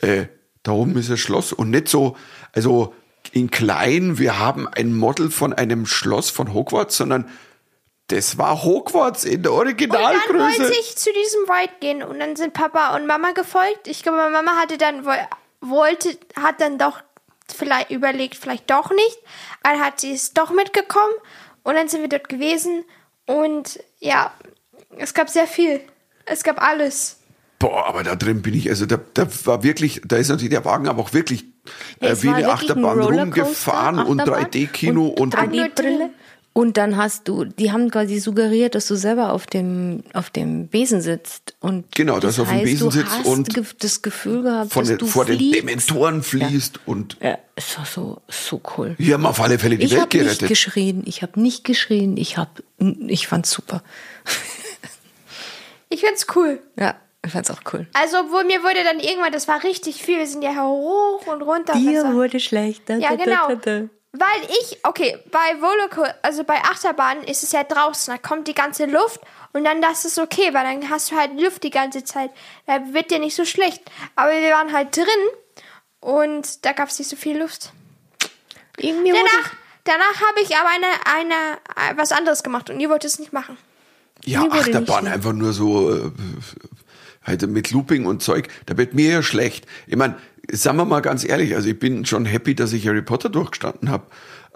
[0.00, 0.24] äh,
[0.62, 2.16] da oben ist das Schloss und nicht so,
[2.54, 2.94] also
[3.32, 7.28] in klein, wir haben ein Model von einem Schloss von Hogwarts, sondern
[8.08, 10.58] das war Hogwarts in der Und dann Originalgröße.
[10.62, 13.86] wollte ich zu diesem Ride gehen und dann sind Papa und Mama gefolgt.
[13.86, 15.28] Ich glaube, meine Mama hatte dann woll-
[15.60, 17.00] wollte, hat dann doch
[17.54, 19.18] vielleicht überlegt, vielleicht doch nicht.
[19.62, 21.14] Dann hat sie es doch mitgekommen
[21.62, 22.84] und dann sind wir dort gewesen
[23.26, 24.32] und ja,
[24.96, 25.80] es gab sehr viel.
[26.26, 27.19] Es gab alles.
[27.60, 30.64] Boah, aber da drin bin ich, also da, da war wirklich, da ist natürlich der
[30.64, 31.44] Wagen aber auch wirklich
[32.00, 36.10] Ja, äh, wie eine ein Achterbahn Rollercoaster, rumgefahren und Achterbahn 3D-Kino und, und, 3D-Brille.
[36.52, 40.66] Und dann hast du, die haben quasi suggeriert, dass du selber auf dem, auf dem
[40.66, 41.54] Besen sitzt.
[41.60, 44.82] Und Genau, dass du auf dem Besen sitzt hast und ge- das Gefühl gehabt, von
[44.82, 45.60] dass den, du vor den fliegst.
[45.60, 48.96] Dementoren fließt und Ja, es war so, so cool.
[48.98, 50.48] wir haben auf alle Fälle die Ich Welt habe nicht gerettet.
[50.48, 52.50] geschrien, ich habe nicht geschrien, ich habe,
[53.06, 53.82] ich fand's super.
[55.88, 56.60] Ich find's cool.
[56.78, 57.86] Ja, ich fand's auch cool.
[57.92, 60.18] Also, obwohl mir wurde dann irgendwann, das war richtig viel.
[60.18, 61.74] Wir sind ja hoch und runter.
[61.74, 62.88] und Dir war- wurde schlecht.
[62.88, 63.54] Da, Ja, da, genau.
[63.56, 63.82] Da.
[64.12, 68.54] Weil ich, okay, bei Rollercoaster, also bei Achterbahnen ist es ja draußen, da kommt die
[68.54, 69.20] ganze Luft
[69.52, 72.30] und dann das ist okay, weil dann hast du halt Luft die ganze Zeit.
[72.66, 73.82] Da wird dir nicht so schlecht.
[74.16, 75.04] Aber wir waren halt drin
[76.00, 77.70] und da gab es nicht so viel Luft.
[78.78, 79.52] Irgendwie Danach,
[79.84, 81.34] danach habe ich aber eine, eine,
[81.92, 83.56] äh, was anderes gemacht und ihr wollt es nicht machen.
[84.24, 86.10] Ja, Achterbahn einfach nur so äh,
[87.22, 89.66] halt mit Looping und Zeug, da wird mir ja schlecht.
[89.86, 90.16] Ich meine,
[90.50, 93.90] sagen wir mal ganz ehrlich, also ich bin schon happy, dass ich Harry Potter durchgestanden
[93.90, 94.06] habe.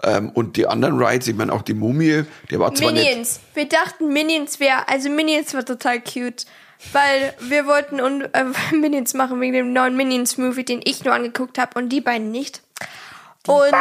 [0.03, 3.39] Ähm, und die anderen Rides, ich meine auch die Mumie, der war zwar nicht Minions.
[3.53, 6.45] Wir dachten Minions wäre, also Minions war total cute.
[6.91, 8.45] Weil wir wollten un, äh,
[8.75, 12.61] Minions machen wegen dem neuen Minions-Movie, den ich nur angeguckt habe und die beiden nicht.
[13.47, 13.71] Und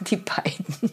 [0.00, 0.92] die beiden.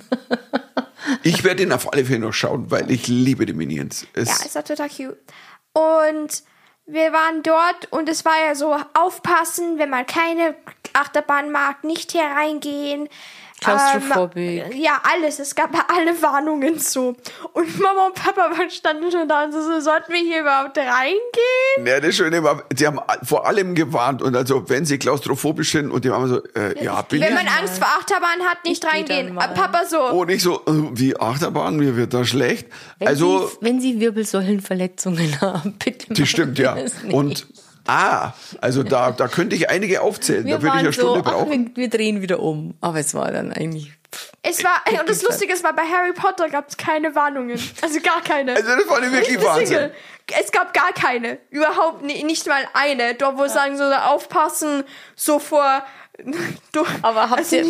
[1.24, 4.08] Ich werde ihn auf alle Fälle noch schauen, weil ich liebe die Minions.
[4.14, 5.18] Es, Ja, ist auch total cute.
[5.74, 6.44] Und
[6.92, 10.56] wir waren dort und es war ja so, aufpassen, wenn man keine
[10.94, 13.08] Achterbahn mag, nicht hier reingehen.
[13.60, 14.66] Klaustrophobic.
[14.72, 15.39] Ähm, ja, alles.
[15.39, 17.16] Es gab alle Warnungen so.
[17.53, 21.86] Und Mama und Papa standen schon da und so, so sollten wir hier überhaupt reingehen?
[21.86, 25.91] Ja, das Schöne war, die haben vor allem gewarnt und also, wenn sie klaustrophobisch sind
[25.91, 27.36] und die haben so, äh, ja, bin Wenn ich.
[27.36, 29.34] man Angst vor Achterbahn hat, nicht Ich geh reingehen.
[29.34, 29.51] mal.
[29.51, 29.99] Äh, Papa so.
[30.01, 32.68] Und ich so, äh, wie Achterbahn, mir wird da schlecht.
[32.99, 36.14] Wenn, also, Sie, wenn Sie Wirbelsäulenverletzungen haben, bitte.
[36.14, 36.76] die stimmt, ja.
[36.76, 37.14] nicht.
[37.14, 37.47] Und,
[37.90, 40.46] ah, also da, da könnte ich einige aufzählen.
[40.46, 41.72] wir da würde ich eine Stunde so, ach, brauchen.
[41.76, 42.76] wir, wir drehen wieder um.
[42.82, 43.92] Aber es war dann eigentlich.
[44.12, 47.60] pff, Es war, und das Lustige ist, war bei Harry Potter gab es keine Warnungen.
[47.82, 48.56] Also gar keine.
[48.56, 49.68] Also das ich wirklich Nicht Wahnsinn.
[49.68, 49.94] Single.
[50.40, 51.40] Es gab gar keine.
[51.50, 53.16] Überhaupt nicht mal eine.
[53.16, 54.84] Dort, wo sagen so, aufpassen,
[55.16, 55.84] so vor.
[56.74, 57.66] Du, Aber habt also ihr,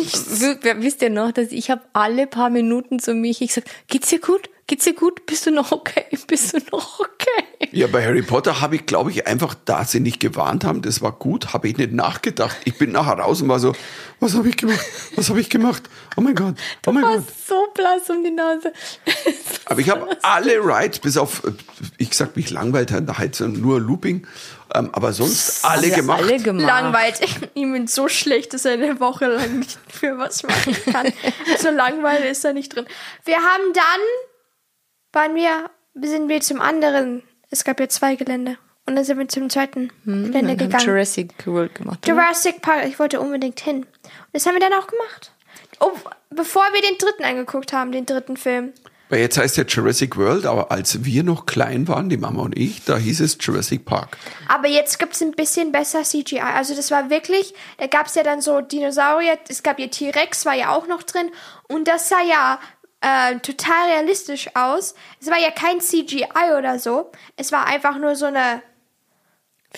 [0.82, 4.18] wisst ihr noch, dass ich habe alle paar Minuten zu mich ich sag, geht's dir
[4.18, 4.50] gut?
[4.70, 5.26] Geht's dir gut?
[5.26, 6.04] Bist du noch okay?
[6.28, 7.68] Bist du noch okay?
[7.72, 11.02] Ja, bei Harry Potter habe ich, glaube ich, einfach, da sie nicht gewarnt haben, das
[11.02, 12.56] war gut, habe ich nicht nachgedacht.
[12.64, 13.72] Ich bin nachher raus und war so,
[14.20, 14.86] was habe ich gemacht?
[15.16, 15.82] Was habe ich gemacht?
[16.16, 16.54] Oh mein Gott,
[16.86, 17.24] oh mein War Gott.
[17.48, 18.72] so blass um die Nase.
[19.64, 21.42] Aber ich habe alle Rides, bis auf,
[21.98, 24.24] ich sag, mich langweilt halt, halt so nur Looping,
[24.72, 26.22] ähm, aber sonst alle gemacht.
[26.22, 26.64] Alle gemacht.
[26.64, 27.20] Langweilt.
[27.54, 31.12] Ihm ist so schlecht, dass er eine Woche lang nicht für was machen kann.
[31.58, 32.86] so langweilig ist er nicht drin.
[33.24, 34.00] Wir haben dann,
[35.12, 37.22] waren wir, sind wir zum anderen.
[37.50, 38.56] Es gab ja zwei Gelände.
[38.86, 40.84] Und dann sind wir zum zweiten Gelände Wir haben gegangen.
[40.84, 41.98] Jurassic World gemacht.
[42.04, 42.14] oder?
[42.14, 43.78] Jurassic Park, ich wollte unbedingt hin.
[43.84, 43.86] Und
[44.32, 45.32] das haben wir dann auch gemacht.
[45.80, 45.92] Oh,
[46.30, 48.72] bevor wir den dritten angeguckt haben, den dritten Film.
[49.08, 52.56] Weil jetzt heißt ja Jurassic World, aber als wir noch klein waren, die Mama und
[52.56, 54.16] ich, da hieß es Jurassic Park.
[54.46, 56.40] Aber jetzt gibt's ein bisschen besser CGI.
[56.40, 60.54] Also das war wirklich, da gab's ja dann so Dinosaurier, es gab ja T-Rex, war
[60.54, 61.30] ja auch noch drin.
[61.68, 62.60] Und das sah ja
[63.00, 64.94] äh, total realistisch aus.
[65.20, 66.26] Es war ja kein CGI
[66.58, 67.10] oder so.
[67.36, 68.62] Es war einfach nur so eine,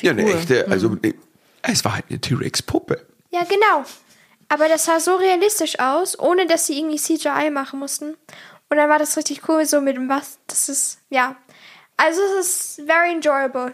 [0.01, 0.39] Ja, eine Figur.
[0.41, 1.15] echte, also ne,
[1.63, 3.07] es war halt eine T-Rex-Puppe.
[3.31, 3.85] ja genau.
[4.49, 8.17] Aber das sah so realistisch aus, ohne dass sie irgendwie CGI machen mussten.
[8.69, 11.37] Und dann war das richtig cool, so mit dem was, das ist, ja.
[11.97, 13.73] Also es ist very enjoyable.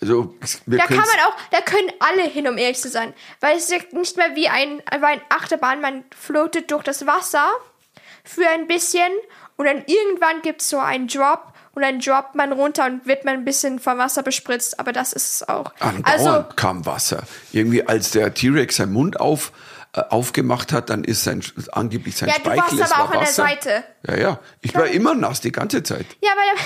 [0.00, 0.34] Also
[0.66, 3.12] Da kann man auch, da können alle hin, um ehrlich zu sein.
[3.40, 7.06] Weil es ist ja nicht mehr wie ein, wie ein Achterbahn, man floatet durch das
[7.06, 7.50] Wasser
[8.24, 9.12] für ein bisschen
[9.56, 13.24] und dann irgendwann gibt es so einen Drop und dann droppt man runter und wird
[13.24, 15.72] man ein bisschen vom Wasser bespritzt, aber das ist es auch.
[15.80, 17.24] Andauernd Also, kam Wasser.
[17.52, 19.52] Irgendwie als der T-Rex seinen Mund auf,
[19.92, 22.60] äh, aufgemacht hat, dann ist sein angeblich sein Ja, du Speichel.
[22.62, 23.28] warst es aber war auch an der.
[23.28, 23.84] Seite.
[24.06, 24.40] Ja, ja.
[24.60, 26.06] Ich war immer nass die ganze Zeit.
[26.22, 26.60] ja, aber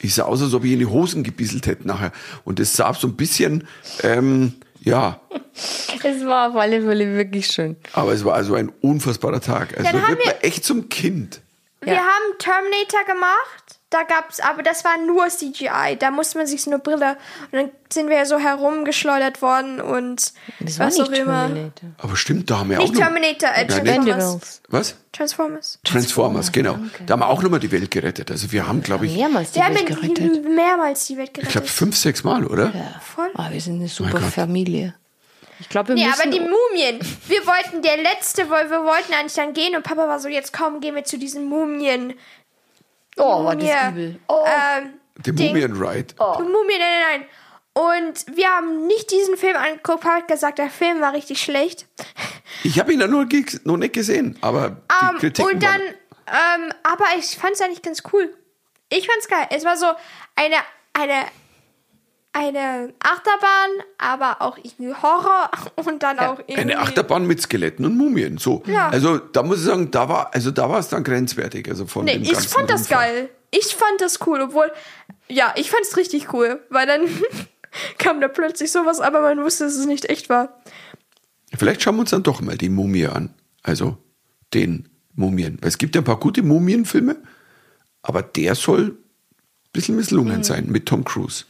[0.00, 2.12] Ich sah aus, als ob ich in die Hosen gebisselt hätte nachher.
[2.44, 3.66] Und es sah so ein bisschen,
[4.02, 4.54] ähm,
[4.84, 5.20] ja,
[6.02, 7.76] Es war auf alle Fälle wirklich schön.
[7.92, 9.76] aber es war also ein unfassbarer Tag.
[9.78, 11.40] Also Dann da haben wird man wir- echt zum Kind.
[11.80, 12.00] wir Ja.
[12.00, 13.63] haben Terminator gemacht.
[13.94, 15.96] Da gab's, aber das war nur CGI.
[15.96, 17.16] Da musste man sich so eine Brille.
[17.52, 21.42] Und dann sind wir ja so herumgeschleudert worden und Das war was nicht auch immer.
[21.46, 21.90] Terminator.
[21.98, 24.06] Aber stimmt, da haben wir Nicht auch noch, Terminator, äh, Ja, nicht- Transformers.
[24.06, 24.62] Vendables.
[24.68, 24.96] Was?
[25.12, 25.78] Transformers.
[25.84, 26.76] Transformers, genau.
[27.06, 28.32] Da haben wir auch nochmal die Welt gerettet.
[28.32, 30.44] Also wir haben, glaube ich, Mehrmals die Wir haben Welt gerettet.
[30.44, 31.52] mehrmals die Welt ich gerettet.
[31.52, 32.72] glaube fünf, sechs Mal, oder?
[33.14, 33.30] Voll.
[33.36, 34.18] Ah, wir sind eine super.
[34.20, 34.94] Familie.
[35.60, 36.20] Ich glaube, wir Nee, müssen...
[36.20, 36.98] aber die Mumien.
[37.28, 40.52] Wir wollten, der letzte, weil wir wollten eigentlich dann gehen und Papa war so, jetzt
[40.52, 42.14] komm, gehen wir zu diesen Mumien.
[43.16, 44.20] Oh, war das übel.
[44.28, 44.44] Oh.
[44.46, 44.94] Ähm,
[45.24, 45.48] The Ding.
[45.48, 46.14] Mumian Ride.
[46.18, 47.24] Mumien, nein, nein, nein.
[47.72, 50.04] Und wir haben nicht diesen Film angeguckt.
[50.04, 51.86] Hat gesagt, der Film war richtig schlecht.
[52.62, 53.26] Ich habe ihn ja nur
[53.64, 57.60] noch nicht gesehen, aber die Ähm, Kritiken und dann, waren, ähm, aber ich fand es
[57.60, 58.32] eigentlich ganz cool.
[58.90, 59.46] Ich fand's geil.
[59.50, 59.86] Es war so
[60.36, 60.56] eine,
[60.92, 61.26] eine,
[62.34, 66.56] eine Achterbahn, aber auch irgendwie Horror und dann auch irgendwie.
[66.56, 68.36] eine Achterbahn mit Skeletten und Mumien.
[68.38, 68.62] So.
[68.66, 68.88] Ja.
[68.88, 71.68] Also da muss ich sagen, da war, also da war es dann grenzwertig.
[71.68, 72.98] Also von Nee, dem ich fand das Umfang.
[72.98, 73.30] geil.
[73.50, 74.70] Ich fand das cool, obwohl,
[75.28, 77.02] ja, ich fand's richtig cool, weil dann
[77.98, 80.60] kam da plötzlich sowas, aber man wusste, dass es nicht echt war.
[81.56, 83.32] Vielleicht schauen wir uns dann doch mal die Mumie an.
[83.62, 83.96] Also
[84.52, 85.58] den Mumien.
[85.60, 87.16] Weil es gibt ja ein paar gute Mumienfilme,
[88.02, 88.98] aber der soll ein
[89.72, 90.42] bisschen misslungen Mhm.
[90.44, 91.44] sein mit Tom Cruise.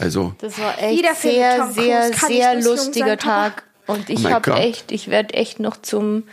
[0.00, 3.16] Also, Das war echt sehr, sehr, sehr lustiger.
[3.16, 3.64] Tag.
[3.86, 6.24] Und ich Oh habe echt, ich werde echt noch zum,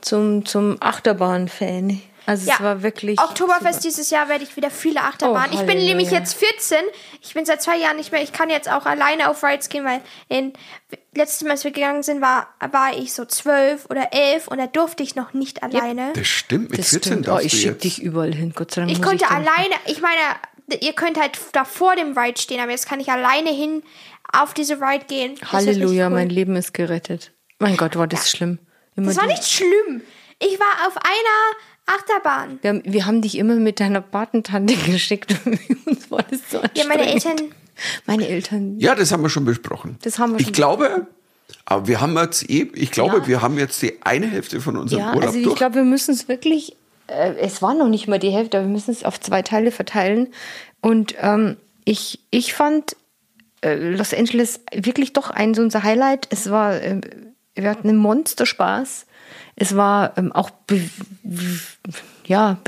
[0.00, 2.00] zum, zum Achterbahn-Fan.
[2.24, 3.18] Also Ja, es war wirklich.
[3.18, 3.82] Oktoberfest super.
[3.82, 5.50] dieses Jahr werde ich wieder viele Achterbahnen.
[5.56, 6.78] Oh, ich bin nämlich jetzt 14.
[7.20, 8.22] Ich bin seit zwei Jahren nicht mehr.
[8.22, 10.52] Ich kann jetzt auch alleine auf Rides gehen, weil in,
[11.16, 14.68] letztes Mal, als wir gegangen sind, war, war ich so zwölf oder elf und da
[14.68, 16.12] durfte ich noch nicht alleine.
[16.14, 17.28] das stimmt, mit Das 14 stimmt.
[17.28, 17.82] Oh, ich jetzt.
[17.82, 18.92] dich überall hin, Gott sei Dank.
[18.92, 20.20] Ich konnte dann- alleine, ich meine,
[20.80, 23.82] ihr könnt halt da vor dem Ride stehen, aber jetzt kann ich alleine hin
[24.32, 25.34] auf diese Ride gehen.
[25.40, 26.12] Das Halleluja, cool.
[26.14, 27.32] mein Leben ist gerettet.
[27.58, 28.58] Mein Gott, war das schlimm.
[28.96, 30.02] Immer Das war nicht schlimm.
[30.38, 32.58] Ich war auf einer Achterbahn.
[32.62, 35.34] wir, haben, wir haben dich immer mit deiner Patentante geschickt.
[35.44, 37.06] und uns war das so Ja, meine.
[37.12, 37.36] Eltern,
[38.06, 38.78] Meine Eltern.
[38.78, 39.98] Ja, das haben wir schon besprochen.
[40.02, 41.06] Das haben wir Ich schon glaube,
[41.64, 43.26] aber wir haben jetzt eh, ich glaube, Ja.
[43.26, 45.56] wir haben jetzt die eine Hälfte von unserem Ja, Urlaub also ich durch.
[45.56, 46.76] glaube, wir müssen es wirklich,
[47.06, 49.70] äh, es war noch nicht mal die Hälfte, aber wir müssen es auf zwei Teile
[49.70, 50.28] verteilen.
[50.80, 52.96] Und ähm, ich, ich fand
[53.62, 56.28] äh, Los Angeles wirklich doch ein so unser Highlight.
[56.30, 57.00] Es war, äh,
[57.54, 59.06] wir hatten einen Monsterspaß.
[59.56, 60.50] Es war ähm, auch,
[62.26, 62.58] ja,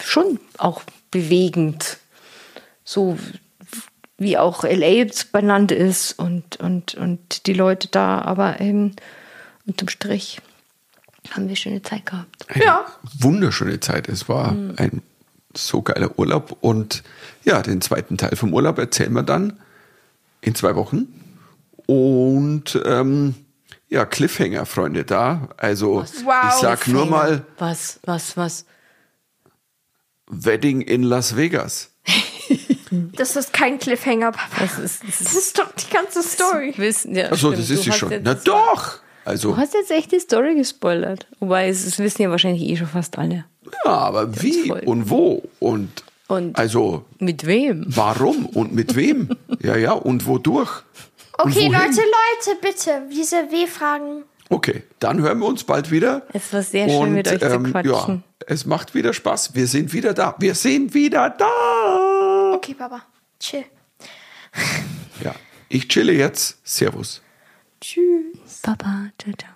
[0.00, 1.98] schon auch bewegend.
[2.84, 3.18] So
[4.18, 8.92] wie auch LA benannt ist und, und, und die Leute da, aber ähm,
[9.66, 10.40] unterm Strich
[11.30, 12.46] haben wir schöne Zeit gehabt.
[12.48, 12.86] Eine Ja.
[13.20, 14.08] wunderschöne Zeit.
[14.08, 14.74] Es war Mhm.
[14.76, 15.02] ein
[15.54, 16.56] so geiler Urlaub.
[16.60, 17.02] Und
[17.44, 19.58] ja, den zweiten Teil vom Urlaub erzählen wir dann
[20.40, 21.06] in zwei Wochen.
[21.86, 23.34] Und ähm,
[23.88, 25.48] ja, Cliffhanger, Freunde, da.
[25.56, 26.34] Also Wow.
[26.48, 28.64] ich sag nur mal Was, was, was?
[30.28, 31.90] Wedding in Las Vegas.
[33.16, 34.60] Das ist kein Cliffhanger, Papa.
[34.60, 36.72] Das ist, das Das ist doch die ganze Story.
[36.76, 37.58] Wissen, ja, Achso, stimmt.
[37.58, 38.12] das ist sie schon.
[38.22, 39.00] Na doch!
[39.26, 41.26] Also, Du hast jetzt echt die Story gespoilert.
[41.40, 43.44] Wobei, es, es wissen ja wahrscheinlich eh schon fast alle.
[43.84, 45.42] ja, aber wie und wo?
[45.58, 45.90] Und,
[46.28, 47.84] Und- also Mit wem?
[47.88, 49.28] warum und mit wem?
[49.60, 50.82] ja, ja, und wodurch?
[51.42, 51.72] Und Okay, wohin?
[51.72, 54.22] Leute, Leute, bitte, diese W-Fragen.
[54.48, 56.22] Okay, dann hören wir uns bald wieder.
[56.32, 58.22] Es war sehr schön, mit euch zu quatschen.
[58.40, 59.56] Ja, es macht wieder Spaß.
[59.56, 60.36] Wir sind wieder da.
[60.38, 62.52] Wir sind wieder da.
[62.54, 63.02] Okay, Papa,
[63.40, 63.64] chill.
[65.24, 65.34] Ja,
[65.68, 66.58] ich chille jetzt.
[66.62, 67.22] Servus.
[68.66, 69.55] 爸爸这张。